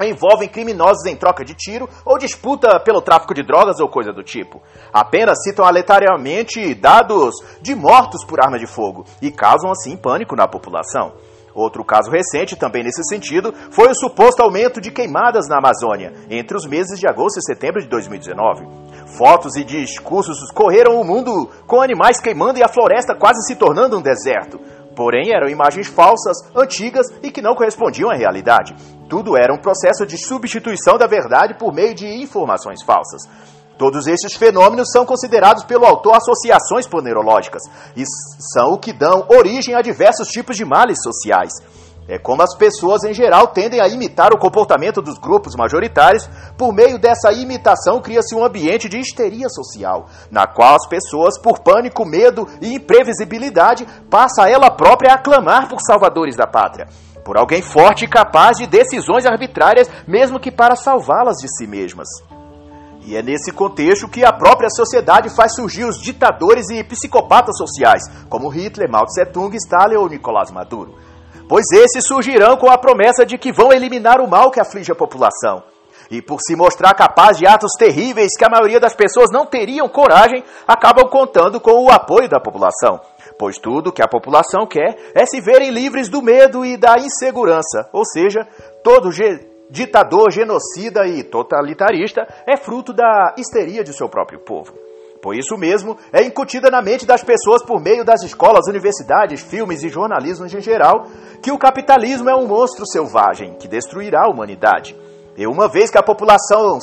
envolvem 0.00 0.48
criminosos 0.48 1.06
em 1.06 1.14
troca 1.14 1.44
de 1.44 1.54
tiro 1.54 1.88
ou 2.04 2.18
disputa 2.18 2.80
pelo 2.80 3.00
tráfico 3.00 3.34
de 3.34 3.44
drogas 3.44 3.78
ou 3.78 3.88
coisa 3.88 4.12
do 4.12 4.24
tipo. 4.24 4.60
Apenas 4.92 5.44
citam 5.44 5.64
aleatoriamente 5.64 6.74
dados 6.74 7.36
de 7.60 7.72
mortos 7.72 8.24
por 8.24 8.42
arma 8.42 8.58
de 8.58 8.66
fogo 8.66 9.04
e 9.20 9.30
causam 9.30 9.70
assim 9.70 9.96
pânico 9.96 10.34
na 10.34 10.48
população. 10.48 11.12
Outro 11.54 11.84
caso 11.84 12.10
recente, 12.10 12.56
também 12.56 12.82
nesse 12.82 13.02
sentido, 13.04 13.52
foi 13.70 13.90
o 13.90 13.94
suposto 13.94 14.42
aumento 14.42 14.80
de 14.80 14.90
queimadas 14.90 15.48
na 15.48 15.58
Amazônia 15.58 16.12
entre 16.30 16.56
os 16.56 16.66
meses 16.66 16.98
de 16.98 17.06
agosto 17.06 17.38
e 17.38 17.42
setembro 17.42 17.80
de 17.80 17.88
2019. 17.88 18.66
Fotos 19.18 19.56
e 19.56 19.64
discursos 19.64 20.50
correram 20.50 21.00
o 21.00 21.04
mundo 21.04 21.50
com 21.66 21.82
animais 21.82 22.20
queimando 22.20 22.58
e 22.58 22.62
a 22.62 22.68
floresta 22.68 23.14
quase 23.14 23.46
se 23.46 23.56
tornando 23.56 23.98
um 23.98 24.02
deserto. 24.02 24.58
Porém, 24.96 25.34
eram 25.34 25.48
imagens 25.48 25.86
falsas, 25.86 26.36
antigas 26.54 27.06
e 27.22 27.30
que 27.30 27.42
não 27.42 27.54
correspondiam 27.54 28.10
à 28.10 28.14
realidade. 28.14 28.74
Tudo 29.08 29.36
era 29.36 29.52
um 29.52 29.60
processo 29.60 30.06
de 30.06 30.16
substituição 30.18 30.96
da 30.96 31.06
verdade 31.06 31.54
por 31.58 31.72
meio 31.72 31.94
de 31.94 32.06
informações 32.06 32.82
falsas. 32.82 33.22
Todos 33.78 34.06
esses 34.06 34.34
fenômenos 34.34 34.90
são 34.92 35.04
considerados 35.04 35.64
pelo 35.64 35.84
autor 35.84 36.16
associações 36.16 36.86
ponerológicas 36.86 37.62
e 37.96 38.04
são 38.52 38.72
o 38.72 38.78
que 38.78 38.92
dão 38.92 39.26
origem 39.28 39.74
a 39.74 39.82
diversos 39.82 40.28
tipos 40.28 40.56
de 40.56 40.64
males 40.64 41.02
sociais. 41.02 41.52
É 42.08 42.18
como 42.18 42.42
as 42.42 42.56
pessoas 42.56 43.04
em 43.04 43.14
geral 43.14 43.48
tendem 43.48 43.80
a 43.80 43.86
imitar 43.86 44.32
o 44.32 44.38
comportamento 44.38 45.00
dos 45.00 45.18
grupos 45.18 45.54
majoritários, 45.54 46.28
por 46.58 46.72
meio 46.72 46.98
dessa 46.98 47.32
imitação 47.32 48.00
cria-se 48.00 48.34
um 48.34 48.44
ambiente 48.44 48.88
de 48.88 48.98
histeria 48.98 49.48
social, 49.48 50.06
na 50.30 50.46
qual 50.46 50.74
as 50.74 50.86
pessoas, 50.88 51.38
por 51.40 51.60
pânico, 51.60 52.04
medo 52.04 52.48
e 52.60 52.74
imprevisibilidade, 52.74 53.86
passa 54.10 54.48
ela 54.48 54.70
própria 54.70 55.14
a 55.14 55.18
clamar 55.18 55.68
por 55.68 55.80
salvadores 55.80 56.36
da 56.36 56.46
pátria, 56.46 56.88
por 57.24 57.36
alguém 57.36 57.62
forte 57.62 58.04
e 58.04 58.08
capaz 58.08 58.58
de 58.58 58.66
decisões 58.66 59.24
arbitrárias, 59.24 59.88
mesmo 60.06 60.40
que 60.40 60.50
para 60.50 60.74
salvá-las 60.74 61.36
de 61.36 61.48
si 61.56 61.68
mesmas. 61.68 62.08
E 63.04 63.16
é 63.16 63.22
nesse 63.22 63.50
contexto 63.50 64.08
que 64.08 64.24
a 64.24 64.32
própria 64.32 64.70
sociedade 64.70 65.28
faz 65.34 65.54
surgir 65.54 65.84
os 65.84 66.00
ditadores 66.00 66.70
e 66.70 66.84
psicopatas 66.84 67.56
sociais, 67.56 68.02
como 68.28 68.48
Hitler, 68.48 68.90
Mao 68.90 69.06
Tse 69.06 69.26
Tung, 69.26 69.54
Stalin 69.56 69.96
ou 69.96 70.08
Nicolás 70.08 70.50
Maduro. 70.50 70.94
Pois 71.48 71.66
esses 71.72 72.06
surgirão 72.06 72.56
com 72.56 72.70
a 72.70 72.78
promessa 72.78 73.26
de 73.26 73.36
que 73.36 73.52
vão 73.52 73.72
eliminar 73.72 74.20
o 74.20 74.28
mal 74.28 74.50
que 74.50 74.60
aflige 74.60 74.92
a 74.92 74.94
população. 74.94 75.62
E 76.10 76.22
por 76.22 76.40
se 76.40 76.54
mostrar 76.54 76.94
capaz 76.94 77.36
de 77.38 77.46
atos 77.46 77.72
terríveis 77.78 78.36
que 78.38 78.44
a 78.44 78.48
maioria 78.48 78.78
das 78.78 78.94
pessoas 78.94 79.30
não 79.32 79.46
teriam 79.46 79.88
coragem, 79.88 80.44
acabam 80.66 81.08
contando 81.08 81.60
com 81.60 81.84
o 81.84 81.90
apoio 81.90 82.28
da 82.28 82.40
população. 82.40 83.00
Pois 83.38 83.58
tudo 83.58 83.92
que 83.92 84.02
a 84.02 84.08
população 84.08 84.66
quer 84.66 84.96
é 85.14 85.26
se 85.26 85.40
verem 85.40 85.70
livres 85.70 86.08
do 86.08 86.22
medo 86.22 86.64
e 86.64 86.76
da 86.76 86.98
insegurança, 86.98 87.88
ou 87.92 88.04
seja, 88.04 88.46
todo 88.84 89.10
ditador, 89.72 90.30
genocida 90.30 91.06
e 91.06 91.24
totalitarista 91.24 92.28
é 92.46 92.58
fruto 92.58 92.92
da 92.92 93.34
histeria 93.38 93.82
de 93.82 93.94
seu 93.94 94.06
próprio 94.06 94.38
povo. 94.38 94.74
Por 95.22 95.34
isso 95.34 95.56
mesmo, 95.56 95.96
é 96.12 96.22
incutida 96.22 96.70
na 96.70 96.82
mente 96.82 97.06
das 97.06 97.24
pessoas 97.24 97.62
por 97.62 97.80
meio 97.80 98.04
das 98.04 98.22
escolas, 98.22 98.68
universidades, 98.68 99.40
filmes 99.40 99.82
e 99.82 99.88
jornalismo 99.88 100.44
em 100.44 100.60
geral 100.60 101.06
que 101.40 101.50
o 101.50 101.58
capitalismo 101.58 102.28
é 102.28 102.34
um 102.34 102.46
monstro 102.46 102.84
selvagem 102.86 103.54
que 103.54 103.66
destruirá 103.66 104.24
a 104.26 104.30
humanidade. 104.30 104.94
E 105.38 105.46
uma 105.46 105.68
vez 105.68 105.90
que 105.90 105.98
a 105.98 106.02
população 106.02 106.78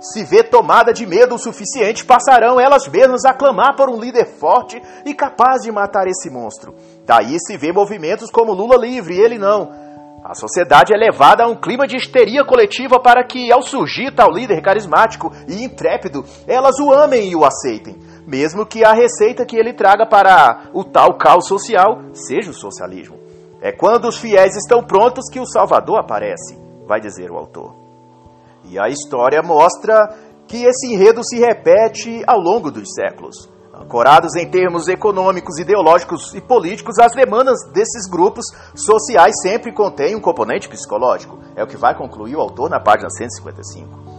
se 0.00 0.24
vê 0.24 0.42
tomada 0.42 0.92
de 0.92 1.04
medo 1.04 1.34
o 1.34 1.38
suficiente, 1.38 2.04
passarão 2.04 2.58
elas 2.58 2.88
mesmas 2.88 3.24
a 3.24 3.34
clamar 3.34 3.76
por 3.76 3.90
um 3.90 4.00
líder 4.00 4.26
forte 4.26 4.80
e 5.04 5.12
capaz 5.12 5.62
de 5.62 5.70
matar 5.70 6.06
esse 6.08 6.30
monstro. 6.30 6.74
Daí 7.04 7.36
se 7.38 7.56
vê 7.56 7.72
movimentos 7.72 8.30
como 8.30 8.54
Lula 8.54 8.76
livre 8.76 9.20
ele 9.20 9.38
não. 9.38 9.81
A 10.24 10.34
sociedade 10.34 10.94
é 10.94 10.96
levada 10.96 11.42
a 11.42 11.48
um 11.48 11.56
clima 11.56 11.84
de 11.84 11.96
histeria 11.96 12.44
coletiva 12.44 13.00
para 13.00 13.24
que, 13.24 13.50
ao 13.50 13.60
surgir 13.60 14.14
tal 14.14 14.30
líder 14.30 14.62
carismático 14.62 15.32
e 15.48 15.64
intrépido, 15.64 16.24
elas 16.46 16.78
o 16.78 16.92
amem 16.92 17.28
e 17.28 17.34
o 17.34 17.44
aceitem, 17.44 17.98
mesmo 18.24 18.64
que 18.64 18.84
a 18.84 18.92
receita 18.92 19.44
que 19.44 19.56
ele 19.56 19.72
traga 19.72 20.06
para 20.06 20.70
o 20.72 20.84
tal 20.84 21.18
caos 21.18 21.48
social 21.48 22.02
seja 22.12 22.52
o 22.52 22.54
socialismo. 22.54 23.18
É 23.60 23.72
quando 23.72 24.06
os 24.06 24.18
fiéis 24.18 24.56
estão 24.56 24.84
prontos 24.84 25.28
que 25.28 25.40
o 25.40 25.46
Salvador 25.46 25.98
aparece, 25.98 26.56
vai 26.86 27.00
dizer 27.00 27.28
o 27.30 27.36
autor. 27.36 27.74
E 28.64 28.78
a 28.78 28.88
história 28.88 29.42
mostra 29.42 30.14
que 30.46 30.64
esse 30.64 30.94
enredo 30.94 31.20
se 31.24 31.40
repete 31.40 32.22
ao 32.28 32.38
longo 32.38 32.70
dos 32.70 32.88
séculos. 32.94 33.51
Ancorados 33.82 34.36
em 34.36 34.48
termos 34.48 34.86
econômicos, 34.86 35.58
ideológicos 35.58 36.32
e 36.34 36.40
políticos, 36.40 36.98
as 37.00 37.12
demandas 37.12 37.58
desses 37.72 38.08
grupos 38.08 38.44
sociais 38.76 39.34
sempre 39.42 39.72
contêm 39.72 40.14
um 40.14 40.20
componente 40.20 40.68
psicológico. 40.68 41.40
É 41.56 41.64
o 41.64 41.66
que 41.66 41.76
vai 41.76 41.92
concluir 41.96 42.36
o 42.36 42.40
autor 42.40 42.70
na 42.70 42.78
página 42.78 43.10
155. 43.10 44.12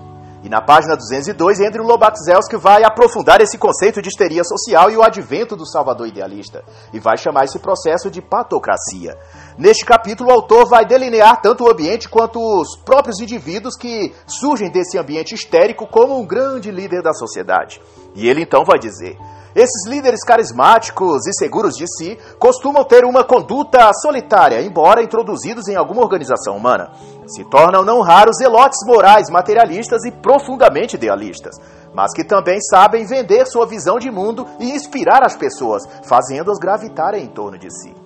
E 0.44 0.50
na 0.50 0.62
página 0.62 0.98
202, 0.98 1.62
Andrew 1.62 1.86
Lobatzelski 1.86 2.58
vai 2.58 2.84
aprofundar 2.84 3.40
esse 3.40 3.58
conceito 3.58 4.02
de 4.02 4.10
histeria 4.10 4.44
social 4.44 4.92
e 4.92 4.98
o 4.98 5.02
advento 5.02 5.56
do 5.56 5.66
Salvador 5.66 6.06
idealista, 6.06 6.66
e 6.92 7.00
vai 7.00 7.18
chamar 7.18 7.46
esse 7.46 7.58
processo 7.60 8.12
de 8.12 8.22
patocracia. 8.22 9.18
Neste 9.58 9.86
capítulo, 9.86 10.30
o 10.30 10.34
autor 10.34 10.68
vai 10.68 10.86
delinear 10.86 11.42
tanto 11.42 11.64
o 11.64 11.70
ambiente 11.70 12.10
quanto 12.10 12.40
os 12.40 12.76
próprios 12.78 13.20
indivíduos 13.20 13.76
que 13.76 14.12
surgem 14.26 14.72
desse 14.72 14.98
ambiente 14.98 15.36
histérico 15.36 15.86
como 15.86 16.20
um 16.20 16.26
grande 16.26 16.72
líder 16.72 17.04
da 17.04 17.14
sociedade. 17.14 17.80
E 18.16 18.28
ele 18.28 18.42
então 18.42 18.64
vai 18.66 18.80
dizer: 18.80 19.16
esses 19.56 19.88
líderes 19.88 20.24
carismáticos 20.24 21.28
e 21.28 21.34
seguros 21.34 21.76
de 21.76 21.86
si 21.88 22.18
costumam 22.40 22.84
ter 22.84 23.06
uma 23.06 23.24
conduta 23.24 23.92
solitária, 24.02 24.62
embora 24.64 25.04
introduzidos 25.04 25.68
em 25.68 25.76
alguma 25.76 26.02
organização 26.02 26.58
humana. 26.58 26.92
Se 27.28 27.44
tornam 27.46 27.86
não 27.86 28.02
raros 28.02 28.38
zelotes 28.38 28.80
morais, 28.88 29.30
materialistas 29.30 30.04
e 30.06 30.12
profundamente 30.12 30.96
idealistas, 30.96 31.56
mas 31.94 32.12
que 32.14 32.24
também 32.24 32.60
sabem 32.62 33.06
vender 33.06 33.46
sua 33.46 33.68
visão 33.68 34.00
de 34.00 34.10
mundo 34.10 34.48
e 34.60 34.72
inspirar 34.72 35.24
as 35.24 35.36
pessoas, 35.36 35.84
fazendo-as 36.04 36.58
gravitarem 36.58 37.24
em 37.24 37.28
torno 37.28 37.60
de 37.60 37.70
si. 37.70 38.03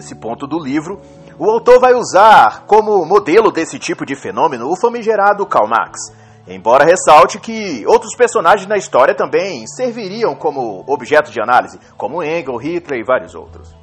E 0.00 0.02
nesse 0.02 0.14
ponto 0.14 0.46
do 0.46 0.58
livro, 0.58 0.98
o 1.38 1.50
autor 1.50 1.78
vai 1.78 1.92
usar 1.92 2.64
como 2.66 3.04
modelo 3.04 3.52
desse 3.52 3.78
tipo 3.78 4.06
de 4.06 4.16
fenômeno 4.16 4.66
o 4.66 4.80
famigerado 4.80 5.44
Karl 5.46 5.68
Marx 5.68 6.18
Embora 6.48 6.84
ressalte 6.84 7.38
que 7.38 7.84
outros 7.86 8.16
personagens 8.16 8.66
na 8.66 8.76
história 8.76 9.14
também 9.14 9.66
serviriam 9.66 10.34
como 10.34 10.82
objeto 10.86 11.30
de 11.30 11.40
análise, 11.40 11.78
como 11.96 12.22
Engel, 12.22 12.56
Hitler 12.56 13.00
e 13.00 13.04
vários 13.04 13.34
outros. 13.34 13.76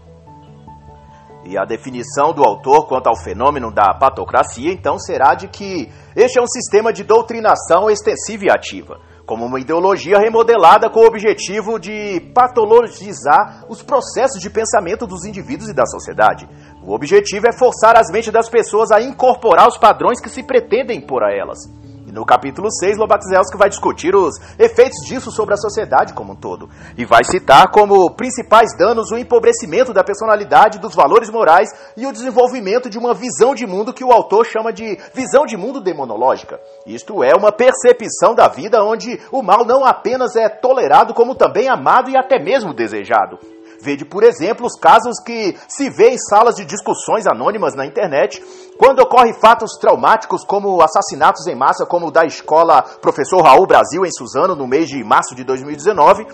E 1.46 1.58
a 1.58 1.64
definição 1.64 2.34
do 2.34 2.44
autor 2.44 2.88
quanto 2.88 3.08
ao 3.08 3.16
fenômeno 3.16 3.72
da 3.72 3.94
patocracia, 3.94 4.74
então, 4.74 5.00
será 5.00 5.34
de 5.34 5.48
que 5.48 5.90
este 6.16 6.40
é 6.40 6.42
um 6.42 6.48
sistema 6.48 6.92
de 6.92 7.04
doutrinação 7.04 7.90
extensiva 7.90 8.46
e 8.46 8.52
ativa, 8.52 9.00
como 9.28 9.46
uma 9.46 9.60
ideologia 9.60 10.18
remodelada 10.18 10.90
com 10.90 11.02
o 11.02 11.06
objetivo 11.06 11.78
de 11.78 12.22
patologizar 12.34 13.66
os 13.68 13.84
processos 13.84 14.42
de 14.42 14.50
pensamento 14.50 15.06
dos 15.06 15.26
indivíduos 15.26 15.70
e 15.70 15.74
da 15.74 15.86
sociedade. 15.86 16.48
O 16.82 16.94
objetivo 16.94 17.46
é 17.46 17.52
forçar 17.52 17.98
as 17.98 18.10
mentes 18.10 18.32
das 18.32 18.48
pessoas 18.48 18.90
a 18.90 19.02
incorporar 19.02 19.68
os 19.68 19.78
padrões 19.78 20.22
que 20.22 20.30
se 20.30 20.42
pretendem 20.42 21.00
impor 21.00 21.24
a 21.24 21.36
elas. 21.36 21.60
E 22.08 22.12
no 22.14 22.26
capítulo 22.26 22.72
6, 22.72 22.98
Lobatzelski 22.98 23.58
vai 23.58 23.68
discutir 23.68 24.16
os 24.16 24.40
efeitos 24.58 25.06
disso 25.06 25.30
sobre 25.30 25.54
a 25.54 25.58
sociedade 25.58 26.14
como 26.14 26.32
um 26.32 26.36
todo. 26.38 26.70
E 26.98 27.04
vai 27.04 27.22
citar 27.26 27.70
como 27.70 28.16
principais 28.16 28.70
danos 28.78 29.12
o 29.12 29.18
empobrecimento 29.18 29.92
da 29.92 30.06
personalidade, 30.06 30.80
dos 30.80 30.96
valores 30.96 31.30
morais 31.30 31.68
e 31.98 32.08
o 32.08 32.14
desenvolvimento 32.14 32.90
de 32.90 32.98
uma 32.98 33.14
visão 33.14 33.54
de 33.54 33.68
mundo 33.68 33.94
que 33.94 34.06
o 34.06 34.14
autor 34.14 34.46
chama 34.46 34.72
de 34.72 34.98
visão 35.14 35.46
de 35.46 35.58
mundo 35.58 35.82
demonológica. 35.82 36.58
Isto 36.86 37.22
é, 37.26 37.36
uma 37.36 37.52
percepção 37.52 38.34
da 38.34 38.48
vida 38.48 38.82
onde 38.82 39.20
o 39.30 39.44
mal 39.44 39.66
não 39.66 39.84
apenas 39.84 40.34
é 40.38 40.48
tolerado, 40.48 41.14
como 41.14 41.36
também 41.36 41.68
amado 41.68 42.10
e 42.10 42.16
até 42.16 42.42
mesmo 42.42 42.74
desejado. 42.74 43.38
Vede, 43.82 44.06
por 44.06 44.24
exemplo, 44.24 44.66
os 44.66 44.80
casos 44.80 45.20
que 45.24 45.56
se 45.68 45.90
vê 45.90 46.10
em 46.10 46.18
salas 46.18 46.56
de 46.56 46.66
discussões 46.66 47.28
anônimas 47.28 47.76
na 47.76 47.86
internet, 47.86 48.44
quando 48.78 49.00
ocorrem 49.00 49.34
fatos 49.34 49.78
traumáticos 49.80 50.44
como 50.44 50.82
assassinatos 50.82 51.46
em 51.48 51.56
massa, 51.56 51.86
como 51.86 52.08
o 52.08 52.12
da 52.12 52.26
escola 52.26 52.82
Professor 53.02 53.42
Raul 53.42 53.68
Brasil 53.68 54.06
em 54.06 54.12
Suzano 54.12 54.56
no 54.56 54.68
mês 54.68 54.88
de 54.88 55.04
março 55.04 55.36
de 55.36 55.44
2019. 55.44 56.26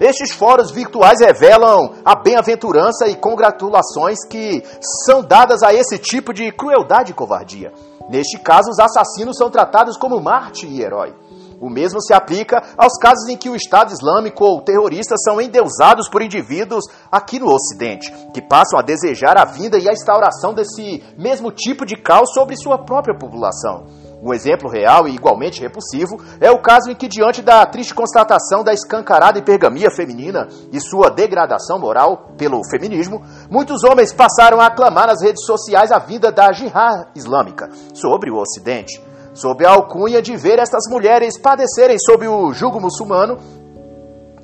Estes 0.00 0.32
fóruns 0.32 0.70
virtuais 0.70 1.20
revelam 1.20 1.92
a 2.02 2.14
bem-aventurança 2.14 3.06
e 3.06 3.16
congratulações 3.16 4.24
que 4.26 4.62
são 5.04 5.22
dadas 5.22 5.62
a 5.62 5.74
esse 5.74 5.98
tipo 5.98 6.32
de 6.32 6.50
crueldade 6.52 7.12
e 7.12 7.14
covardia. 7.14 7.70
Neste 8.08 8.38
caso, 8.38 8.70
os 8.70 8.78
assassinos 8.78 9.36
são 9.36 9.50
tratados 9.50 9.98
como 9.98 10.20
mártir 10.20 10.70
e 10.70 10.82
herói. 10.82 11.14
O 11.60 11.68
mesmo 11.68 12.00
se 12.00 12.14
aplica 12.14 12.62
aos 12.76 12.96
casos 12.96 13.28
em 13.28 13.36
que 13.36 13.50
o 13.50 13.54
Estado 13.54 13.92
Islâmico 13.92 14.42
ou 14.42 14.62
terroristas 14.62 15.20
são 15.22 15.38
endeusados 15.38 16.08
por 16.08 16.22
indivíduos 16.22 16.84
aqui 17.12 17.38
no 17.38 17.52
Ocidente, 17.52 18.10
que 18.32 18.40
passam 18.40 18.78
a 18.78 18.82
desejar 18.82 19.36
a 19.36 19.44
vinda 19.44 19.76
e 19.78 19.86
a 19.86 19.92
instauração 19.92 20.54
desse 20.54 21.04
mesmo 21.18 21.52
tipo 21.52 21.84
de 21.84 21.96
caos 21.96 22.32
sobre 22.32 22.56
sua 22.56 22.78
própria 22.78 23.14
população. 23.14 23.84
Um 24.22 24.32
exemplo 24.32 24.70
real 24.70 25.06
e 25.06 25.14
igualmente 25.14 25.60
repulsivo 25.60 26.18
é 26.40 26.50
o 26.50 26.62
caso 26.62 26.90
em 26.90 26.94
que, 26.94 27.08
diante 27.08 27.42
da 27.42 27.64
triste 27.66 27.94
constatação 27.94 28.64
da 28.64 28.72
escancarada 28.72 29.38
hipergamia 29.38 29.90
feminina 29.90 30.48
e 30.72 30.80
sua 30.80 31.10
degradação 31.10 31.78
moral 31.78 32.32
pelo 32.38 32.62
feminismo, 32.70 33.22
muitos 33.50 33.84
homens 33.84 34.14
passaram 34.14 34.60
a 34.60 34.66
aclamar 34.66 35.08
nas 35.08 35.22
redes 35.22 35.44
sociais 35.44 35.92
a 35.92 35.98
vinda 35.98 36.32
da 36.32 36.52
jihad 36.52 37.08
islâmica 37.14 37.68
sobre 37.94 38.30
o 38.30 38.38
Ocidente 38.38 39.09
sob 39.32 39.64
a 39.64 39.70
alcunha 39.70 40.20
de 40.20 40.36
ver 40.36 40.58
estas 40.58 40.84
mulheres 40.90 41.38
padecerem 41.38 41.98
sob 41.98 42.26
o 42.26 42.52
jugo 42.52 42.80
muçulmano, 42.80 43.38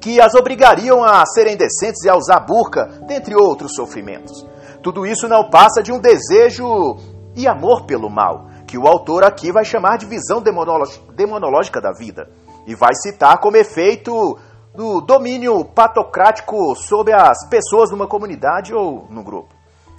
que 0.00 0.20
as 0.20 0.34
obrigariam 0.34 1.02
a 1.02 1.24
serem 1.26 1.56
decentes 1.56 2.04
e 2.04 2.08
a 2.08 2.16
usar 2.16 2.40
burca, 2.40 2.86
dentre 3.06 3.34
outros 3.34 3.74
sofrimentos. 3.74 4.46
Tudo 4.82 5.04
isso 5.04 5.26
não 5.26 5.50
passa 5.50 5.82
de 5.82 5.90
um 5.90 5.98
desejo 5.98 6.96
e 7.34 7.48
amor 7.48 7.86
pelo 7.86 8.08
mal, 8.08 8.46
que 8.68 8.78
o 8.78 8.86
autor 8.86 9.24
aqui 9.24 9.50
vai 9.50 9.64
chamar 9.64 9.98
de 9.98 10.06
visão 10.06 10.40
demonológica 10.40 11.80
da 11.80 11.92
vida, 11.92 12.30
e 12.66 12.74
vai 12.74 12.94
citar 12.94 13.38
como 13.38 13.56
efeito 13.56 14.38
do 14.74 15.00
domínio 15.00 15.64
patocrático 15.64 16.76
sobre 16.76 17.12
as 17.12 17.48
pessoas 17.48 17.90
numa 17.90 18.06
comunidade 18.06 18.72
ou 18.72 19.06
num 19.10 19.24
grupo. 19.24 19.55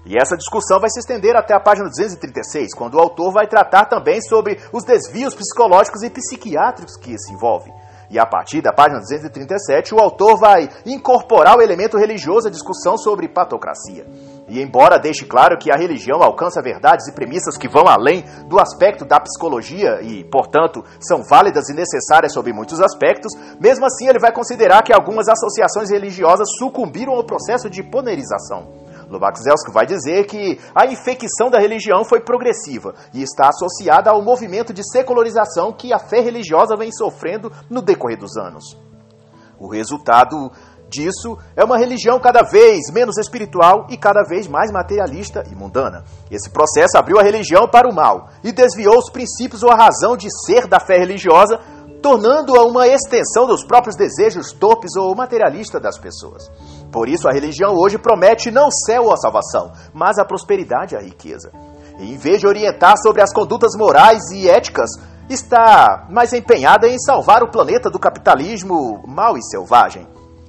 E 0.10 0.18
essa 0.18 0.38
discussão 0.38 0.80
vai 0.80 0.90
se 0.90 1.00
estender 1.00 1.36
até 1.36 1.54
a 1.54 1.60
página 1.60 1.90
236, 1.90 2.74
quando 2.74 2.96
o 2.96 3.00
autor 3.00 3.34
vai 3.34 3.46
tratar 3.46 3.86
também 3.86 4.22
sobre 4.22 4.58
os 4.72 4.86
desvios 4.86 5.36
psicológicos 5.36 6.02
e 6.02 6.10
psiquiátricos 6.10 6.96
que 6.96 7.12
isso 7.12 7.34
envolve. 7.34 7.70
E 8.10 8.18
a 8.18 8.26
partir 8.26 8.62
da 8.62 8.72
página 8.72 9.02
237, 9.02 9.94
o 9.94 10.00
autor 10.00 10.40
vai 10.40 10.70
incorporar 10.86 11.58
o 11.58 11.62
elemento 11.62 11.98
religioso 11.98 12.48
à 12.48 12.52
discussão 12.52 12.98
sobre 12.98 13.28
patocracia. 13.28 14.08
E 14.48 14.62
embora 14.62 14.98
deixe 14.98 15.26
claro 15.26 15.58
que 15.58 15.70
a 15.70 15.76
religião 15.76 16.24
alcança 16.24 16.62
verdades 16.62 17.06
e 17.10 17.12
premissas 17.12 17.58
que 17.58 17.68
vão 17.68 17.86
além 17.86 18.24
do 18.48 18.62
aspecto 18.62 19.04
da 19.04 19.20
psicologia 19.20 20.02
e, 20.02 20.24
portanto, 20.24 20.86
são 21.02 21.22
válidas 21.30 21.68
e 21.68 21.74
necessárias 21.74 22.32
sob 22.32 22.54
muitos 22.54 22.80
aspectos, 22.80 23.34
mesmo 23.60 23.86
assim 23.86 24.08
ele 24.08 24.20
vai 24.20 24.32
considerar 24.32 24.84
que 24.84 24.94
algumas 24.94 25.28
associações 25.28 25.92
religiosas 25.92 26.48
sucumbiram 26.58 27.12
ao 27.12 27.26
processo 27.26 27.70
de 27.70 27.84
ponerização. 27.84 28.87
Lobaczewski 29.10 29.72
vai 29.72 29.86
dizer 29.86 30.26
que 30.26 30.60
a 30.76 30.86
infecção 30.86 31.50
da 31.50 31.60
religião 31.60 32.04
foi 32.04 32.20
progressiva 32.22 32.94
e 33.14 33.22
está 33.22 33.50
associada 33.50 34.12
ao 34.12 34.22
movimento 34.22 34.74
de 34.74 34.84
secularização 34.90 35.72
que 35.72 35.94
a 35.94 36.00
fé 36.00 36.20
religiosa 36.20 36.76
vem 36.76 36.92
sofrendo 36.92 37.52
no 37.70 37.82
decorrer 37.82 38.18
dos 38.18 38.38
anos. 38.38 38.78
O 39.60 39.68
resultado 39.68 40.52
disso 40.90 41.38
é 41.56 41.64
uma 41.64 41.78
religião 41.78 42.20
cada 42.20 42.44
vez 42.44 42.92
menos 42.92 43.18
espiritual 43.18 43.88
e 43.90 43.98
cada 43.98 44.24
vez 44.24 44.48
mais 44.48 44.72
materialista 44.72 45.44
e 45.52 45.56
mundana. 45.56 46.04
Esse 46.32 46.50
processo 46.50 46.98
abriu 46.98 47.20
a 47.20 47.24
religião 47.24 47.68
para 47.68 47.90
o 47.90 47.94
mal 47.94 48.30
e 48.44 48.52
desviou 48.52 48.98
os 48.98 49.10
princípios 49.10 49.64
ou 49.64 49.72
a 49.72 49.76
razão 49.76 50.16
de 50.16 50.28
ser 50.46 50.68
da 50.68 50.80
fé 50.80 50.98
religiosa, 50.98 51.60
tornando-a 52.08 52.64
uma 52.64 52.88
extensão 52.88 53.46
dos 53.46 53.66
próprios 53.66 53.98
desejos 53.98 54.54
torpes 54.54 54.96
ou 54.96 55.14
materialistas 55.14 55.82
das 55.82 56.00
pessoas. 56.00 56.50
Por 56.90 57.10
isso, 57.10 57.28
a 57.28 57.34
religião 57.34 57.76
hoje 57.76 57.98
promete 57.98 58.50
não 58.50 58.72
céu 58.72 59.08
ou 59.08 59.14
a 59.14 59.18
salvação, 59.18 59.74
mas 59.94 60.18
a 60.18 60.24
prosperidade 60.24 60.96
e 60.96 60.98
a 60.98 61.02
riqueza. 61.02 61.52
E 62.00 62.14
em 62.14 62.18
vez 62.18 62.40
de 62.40 62.48
orientar 62.48 62.96
sobre 62.98 63.22
as 63.22 63.34
condutas 63.34 63.74
morais 63.76 64.24
e 64.32 64.50
éticas 64.50 64.90
está 65.30 66.08
mais 66.10 66.32
empenhada 66.32 66.88
em 66.88 66.98
salvar 66.98 67.44
o 67.44 67.52
planeta 67.52 67.90
do 67.90 68.00
capitalismo 68.00 69.04
mau 69.06 69.38
e 69.38 69.44
selvagem. 69.44 70.08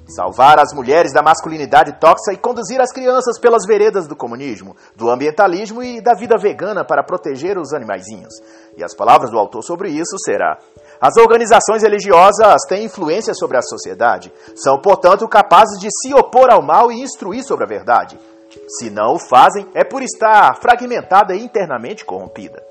Salvar 0.08 0.58
as 0.58 0.72
mulheres 0.72 1.12
da 1.12 1.22
masculinidade 1.22 1.98
tóxica 2.00 2.32
e 2.32 2.38
conduzir 2.38 2.80
as 2.80 2.90
crianças 2.90 3.38
pelas 3.38 3.66
veredas 3.66 4.06
do 4.06 4.16
comunismo, 4.16 4.74
do 4.96 5.10
ambientalismo 5.10 5.82
e 5.82 6.00
da 6.00 6.14
vida 6.14 6.38
vegana 6.38 6.82
para 6.82 7.02
proteger 7.02 7.58
os 7.58 7.74
animaizinhos. 7.74 8.32
E 8.74 8.82
as 8.82 8.94
palavras 8.94 9.30
do 9.30 9.36
autor 9.36 9.62
sobre 9.62 9.90
isso 9.90 10.16
será: 10.24 10.56
as 11.00 11.16
organizações 11.16 11.82
religiosas 11.82 12.62
têm 12.68 12.84
influência 12.84 13.32
sobre 13.34 13.56
a 13.56 13.62
sociedade, 13.62 14.32
são, 14.54 14.80
portanto, 14.80 15.28
capazes 15.28 15.78
de 15.78 15.88
se 15.90 16.12
opor 16.12 16.50
ao 16.50 16.62
mal 16.62 16.90
e 16.90 17.00
instruir 17.00 17.44
sobre 17.44 17.64
a 17.64 17.68
verdade. 17.68 18.18
Se 18.66 18.90
não 18.90 19.14
o 19.14 19.18
fazem, 19.18 19.68
é 19.74 19.84
por 19.84 20.02
estar 20.02 20.56
fragmentada 20.60 21.34
e 21.34 21.42
internamente 21.42 22.04
corrompida. 22.04 22.62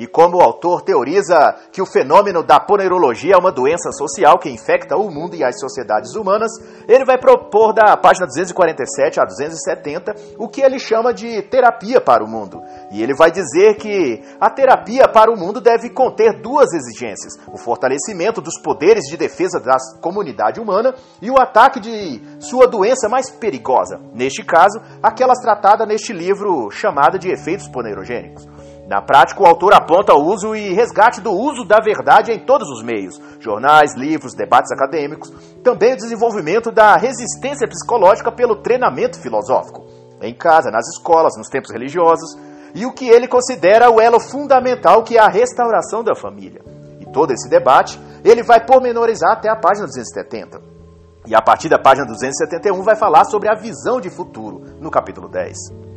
E 0.00 0.06
como 0.06 0.38
o 0.38 0.40
autor 0.40 0.80
teoriza 0.80 1.54
que 1.70 1.82
o 1.82 1.84
fenômeno 1.84 2.42
da 2.42 2.58
poneurologia 2.58 3.34
é 3.34 3.36
uma 3.36 3.52
doença 3.52 3.92
social 3.92 4.38
que 4.38 4.48
infecta 4.48 4.96
o 4.96 5.10
mundo 5.10 5.36
e 5.36 5.44
as 5.44 5.60
sociedades 5.60 6.14
humanas, 6.14 6.50
ele 6.88 7.04
vai 7.04 7.18
propor 7.18 7.74
da 7.74 7.98
página 7.98 8.24
247 8.24 9.20
a 9.20 9.26
270 9.26 10.14
o 10.38 10.48
que 10.48 10.62
ele 10.62 10.78
chama 10.78 11.12
de 11.12 11.42
terapia 11.42 12.00
para 12.00 12.24
o 12.24 12.26
mundo. 12.26 12.62
E 12.90 13.02
ele 13.02 13.14
vai 13.14 13.30
dizer 13.30 13.74
que 13.74 14.22
a 14.40 14.48
terapia 14.48 15.06
para 15.06 15.30
o 15.30 15.36
mundo 15.36 15.60
deve 15.60 15.90
conter 15.90 16.40
duas 16.40 16.72
exigências: 16.72 17.34
o 17.46 17.58
fortalecimento 17.58 18.40
dos 18.40 18.58
poderes 18.58 19.04
de 19.04 19.18
defesa 19.18 19.60
da 19.60 19.76
comunidade 20.00 20.58
humana 20.58 20.94
e 21.20 21.30
o 21.30 21.38
ataque 21.38 21.78
de 21.78 22.22
sua 22.40 22.66
doença 22.66 23.06
mais 23.06 23.28
perigosa, 23.28 24.00
neste 24.14 24.42
caso, 24.42 24.80
aquelas 25.02 25.42
tratada 25.42 25.84
neste 25.84 26.14
livro 26.14 26.70
chamada 26.70 27.18
de 27.18 27.30
efeitos 27.30 27.68
poneurogênicos. 27.68 28.48
Na 28.90 29.00
prática, 29.00 29.40
o 29.40 29.46
autor 29.46 29.72
aponta 29.72 30.12
o 30.14 30.20
uso 30.20 30.52
e 30.52 30.74
resgate 30.74 31.20
do 31.20 31.30
uso 31.30 31.64
da 31.64 31.78
verdade 31.78 32.32
em 32.32 32.40
todos 32.40 32.68
os 32.68 32.82
meios: 32.82 33.20
jornais, 33.38 33.94
livros, 33.94 34.34
debates 34.34 34.72
acadêmicos, 34.72 35.32
também 35.62 35.92
o 35.92 35.96
desenvolvimento 35.96 36.72
da 36.72 36.96
resistência 36.96 37.68
psicológica 37.68 38.32
pelo 38.32 38.56
treinamento 38.56 39.20
filosófico, 39.20 39.86
em 40.20 40.34
casa, 40.34 40.72
nas 40.72 40.88
escolas, 40.88 41.36
nos 41.38 41.48
tempos 41.48 41.70
religiosos, 41.70 42.36
e 42.74 42.84
o 42.84 42.92
que 42.92 43.08
ele 43.08 43.28
considera 43.28 43.88
o 43.88 44.00
elo 44.00 44.18
fundamental 44.18 45.04
que 45.04 45.16
é 45.16 45.20
a 45.20 45.28
restauração 45.28 46.02
da 46.02 46.16
família. 46.16 46.60
E 46.98 47.06
todo 47.06 47.30
esse 47.30 47.48
debate 47.48 47.96
ele 48.24 48.42
vai 48.42 48.66
pormenorizar 48.66 49.34
até 49.34 49.48
a 49.48 49.54
página 49.54 49.86
270. 49.86 50.60
E 51.28 51.34
a 51.36 51.40
partir 51.40 51.68
da 51.68 51.78
página 51.78 52.08
271 52.08 52.82
vai 52.82 52.96
falar 52.96 53.22
sobre 53.26 53.48
a 53.48 53.54
visão 53.54 54.00
de 54.00 54.10
futuro, 54.10 54.64
no 54.80 54.90
capítulo 54.90 55.28
10 55.28 55.89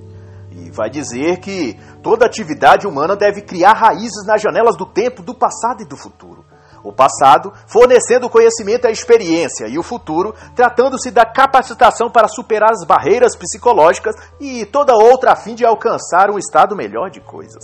vai 0.72 0.90
dizer 0.90 1.40
que 1.40 1.80
toda 2.02 2.26
atividade 2.26 2.88
humana 2.88 3.16
deve 3.16 3.42
criar 3.42 3.74
raízes 3.74 4.26
nas 4.26 4.42
janelas 4.42 4.78
do 4.78 4.86
tempo, 4.86 5.24
do 5.24 5.34
passado 5.34 5.82
e 5.82 5.86
do 5.86 5.98
futuro. 5.98 6.46
O 6.84 6.92
passado 6.92 7.54
fornecendo 7.66 8.30
conhecimento 8.30 8.86
e 8.86 8.88
a 8.90 8.92
experiência, 8.92 9.68
e 9.68 9.80
o 9.80 9.84
futuro 9.84 10.36
tratando-se 10.54 11.12
da 11.12 11.26
capacitação 11.26 12.12
para 12.12 12.28
superar 12.28 12.72
as 12.72 12.86
barreiras 12.86 13.38
psicológicas 13.38 14.16
e 14.40 14.66
toda 14.66 14.94
outra 14.94 15.32
a 15.32 15.36
fim 15.36 15.56
de 15.56 15.66
alcançar 15.66 16.30
um 16.30 16.38
estado 16.38 16.76
melhor 16.76 17.10
de 17.10 17.22
coisas. 17.22 17.64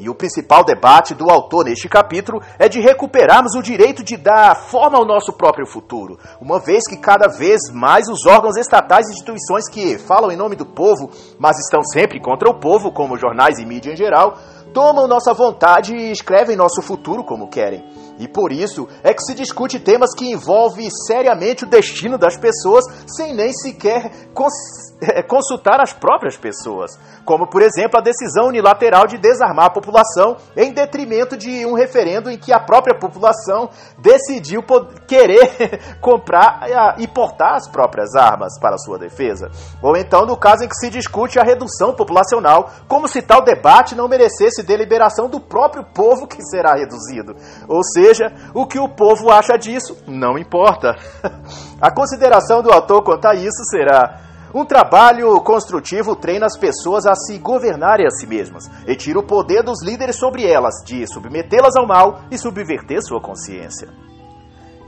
E 0.00 0.08
o 0.08 0.14
principal 0.14 0.62
debate 0.62 1.12
do 1.12 1.28
autor 1.28 1.64
neste 1.64 1.88
capítulo 1.88 2.40
é 2.56 2.68
de 2.68 2.80
recuperarmos 2.80 3.56
o 3.56 3.62
direito 3.62 4.04
de 4.04 4.16
dar 4.16 4.54
forma 4.54 4.96
ao 4.96 5.04
nosso 5.04 5.32
próprio 5.32 5.66
futuro, 5.66 6.16
uma 6.40 6.60
vez 6.60 6.86
que 6.88 6.96
cada 6.96 7.26
vez 7.26 7.62
mais 7.72 8.08
os 8.08 8.24
órgãos 8.24 8.56
estatais 8.56 9.08
e 9.08 9.12
instituições 9.12 9.68
que 9.68 9.98
falam 9.98 10.30
em 10.30 10.36
nome 10.36 10.54
do 10.54 10.64
povo, 10.64 11.10
mas 11.36 11.58
estão 11.58 11.82
sempre 11.82 12.20
contra 12.20 12.48
o 12.48 12.60
povo, 12.60 12.92
como 12.92 13.18
jornais 13.18 13.58
e 13.58 13.66
mídia 13.66 13.92
em 13.92 13.96
geral, 13.96 14.38
tomam 14.72 15.08
nossa 15.08 15.34
vontade 15.34 15.92
e 15.92 16.12
escrevem 16.12 16.54
nosso 16.54 16.80
futuro 16.80 17.24
como 17.24 17.48
querem. 17.48 17.84
E 18.18 18.26
por 18.26 18.52
isso 18.52 18.88
é 19.02 19.14
que 19.14 19.22
se 19.22 19.34
discute 19.34 19.78
temas 19.78 20.14
que 20.14 20.30
envolvem 20.30 20.88
seriamente 21.06 21.64
o 21.64 21.68
destino 21.68 22.18
das 22.18 22.36
pessoas 22.36 22.84
sem 23.06 23.34
nem 23.34 23.52
sequer 23.52 24.10
cons 24.34 24.88
consultar 25.28 25.80
as 25.80 25.92
próprias 25.92 26.36
pessoas 26.36 26.98
como, 27.28 27.46
por 27.46 27.60
exemplo, 27.60 27.98
a 27.98 28.02
decisão 28.02 28.46
unilateral 28.46 29.06
de 29.06 29.18
desarmar 29.18 29.66
a 29.66 29.70
população 29.70 30.38
em 30.56 30.72
detrimento 30.72 31.36
de 31.36 31.66
um 31.66 31.74
referendo 31.74 32.30
em 32.30 32.38
que 32.38 32.54
a 32.54 32.58
própria 32.58 32.98
população 32.98 33.68
decidiu 33.98 34.64
querer 35.06 35.78
comprar 36.00 36.62
e 36.96 37.06
portar 37.06 37.56
as 37.56 37.68
próprias 37.68 38.14
armas 38.14 38.58
para 38.58 38.78
sua 38.78 38.98
defesa. 38.98 39.50
Ou 39.82 39.94
então 39.94 40.24
no 40.24 40.38
caso 40.38 40.64
em 40.64 40.68
que 40.68 40.76
se 40.76 40.88
discute 40.88 41.38
a 41.38 41.42
redução 41.42 41.92
populacional, 41.92 42.70
como 42.88 43.06
se 43.06 43.20
tal 43.20 43.44
debate 43.44 43.94
não 43.94 44.08
merecesse 44.08 44.62
deliberação 44.62 45.28
do 45.28 45.38
próprio 45.38 45.84
povo 45.84 46.26
que 46.26 46.42
será 46.44 46.76
reduzido. 46.76 47.36
Ou 47.68 47.84
seja, 47.84 48.07
o 48.54 48.66
que 48.66 48.78
o 48.78 48.88
povo 48.88 49.30
acha 49.30 49.56
disso 49.56 49.96
não 50.06 50.38
importa. 50.38 50.96
A 51.80 51.90
consideração 51.90 52.62
do 52.62 52.72
autor 52.72 53.02
quanto 53.02 53.26
a 53.26 53.34
isso 53.34 53.64
será 53.70 54.20
um 54.54 54.64
trabalho 54.64 55.40
construtivo 55.42 56.16
treina 56.16 56.46
as 56.46 56.56
pessoas 56.56 57.06
a 57.06 57.14
se 57.14 57.38
governarem 57.38 58.06
a 58.06 58.10
si 58.10 58.26
mesmas 58.26 58.64
e 58.86 58.96
tira 58.96 59.18
o 59.18 59.22
poder 59.22 59.62
dos 59.62 59.84
líderes 59.84 60.16
sobre 60.16 60.46
elas, 60.46 60.74
de 60.84 61.06
submetê-las 61.06 61.76
ao 61.76 61.86
mal 61.86 62.20
e 62.30 62.38
subverter 62.38 63.02
sua 63.02 63.20
consciência. 63.20 63.88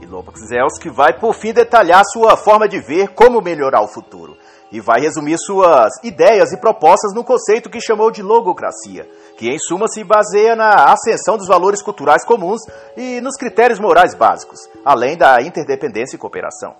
E 0.01 0.05
Lobachzelski 0.05 0.89
vai 0.89 1.13
por 1.13 1.33
fim 1.33 1.53
detalhar 1.53 2.03
sua 2.05 2.35
forma 2.35 2.67
de 2.67 2.79
ver 2.79 3.09
como 3.09 3.39
melhorar 3.39 3.81
o 3.81 3.87
futuro 3.87 4.35
e 4.71 4.79
vai 4.79 5.01
resumir 5.01 5.37
suas 5.37 5.91
ideias 6.03 6.51
e 6.53 6.57
propostas 6.57 7.13
no 7.13 7.23
conceito 7.23 7.69
que 7.69 7.81
chamou 7.81 8.09
de 8.09 8.21
logocracia, 8.21 9.07
que 9.37 9.49
em 9.49 9.59
suma 9.59 9.87
se 9.87 10.03
baseia 10.03 10.55
na 10.55 10.85
ascensão 10.85 11.37
dos 11.37 11.47
valores 11.47 11.81
culturais 11.81 12.25
comuns 12.25 12.61
e 12.95 13.19
nos 13.21 13.35
critérios 13.35 13.79
morais 13.79 14.15
básicos, 14.15 14.59
além 14.85 15.17
da 15.17 15.41
interdependência 15.41 16.15
e 16.15 16.19
cooperação. 16.19 16.75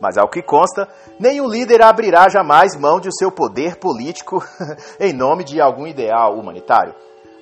Mas 0.00 0.16
ao 0.16 0.28
que 0.28 0.42
consta, 0.42 0.88
nenhum 1.18 1.48
líder 1.48 1.82
abrirá 1.82 2.28
jamais 2.28 2.76
mão 2.76 3.00
de 3.00 3.08
seu 3.16 3.32
poder 3.32 3.76
político 3.76 4.42
em 5.00 5.12
nome 5.12 5.44
de 5.44 5.60
algum 5.60 5.86
ideal 5.86 6.38
humanitário. 6.38 6.94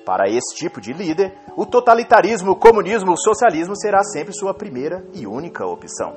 Para 0.05 0.29
esse 0.29 0.55
tipo 0.55 0.79
de 0.79 0.93
líder, 0.93 1.35
o 1.55 1.65
totalitarismo, 1.65 2.51
o 2.51 2.55
comunismo, 2.55 3.13
o 3.13 3.17
socialismo 3.17 3.75
será 3.75 4.03
sempre 4.03 4.33
sua 4.33 4.53
primeira 4.53 5.03
e 5.13 5.25
única 5.25 5.65
opção. 5.65 6.13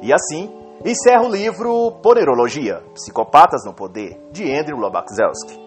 E 0.00 0.12
assim, 0.12 0.52
encerra 0.84 1.22
o 1.22 1.30
livro 1.30 1.92
Ponerologia, 2.02 2.82
Psicopatas 2.94 3.64
no 3.64 3.72
Poder, 3.72 4.18
de 4.32 4.58
Andrew 4.58 4.78
Lobaczewski. 4.78 5.60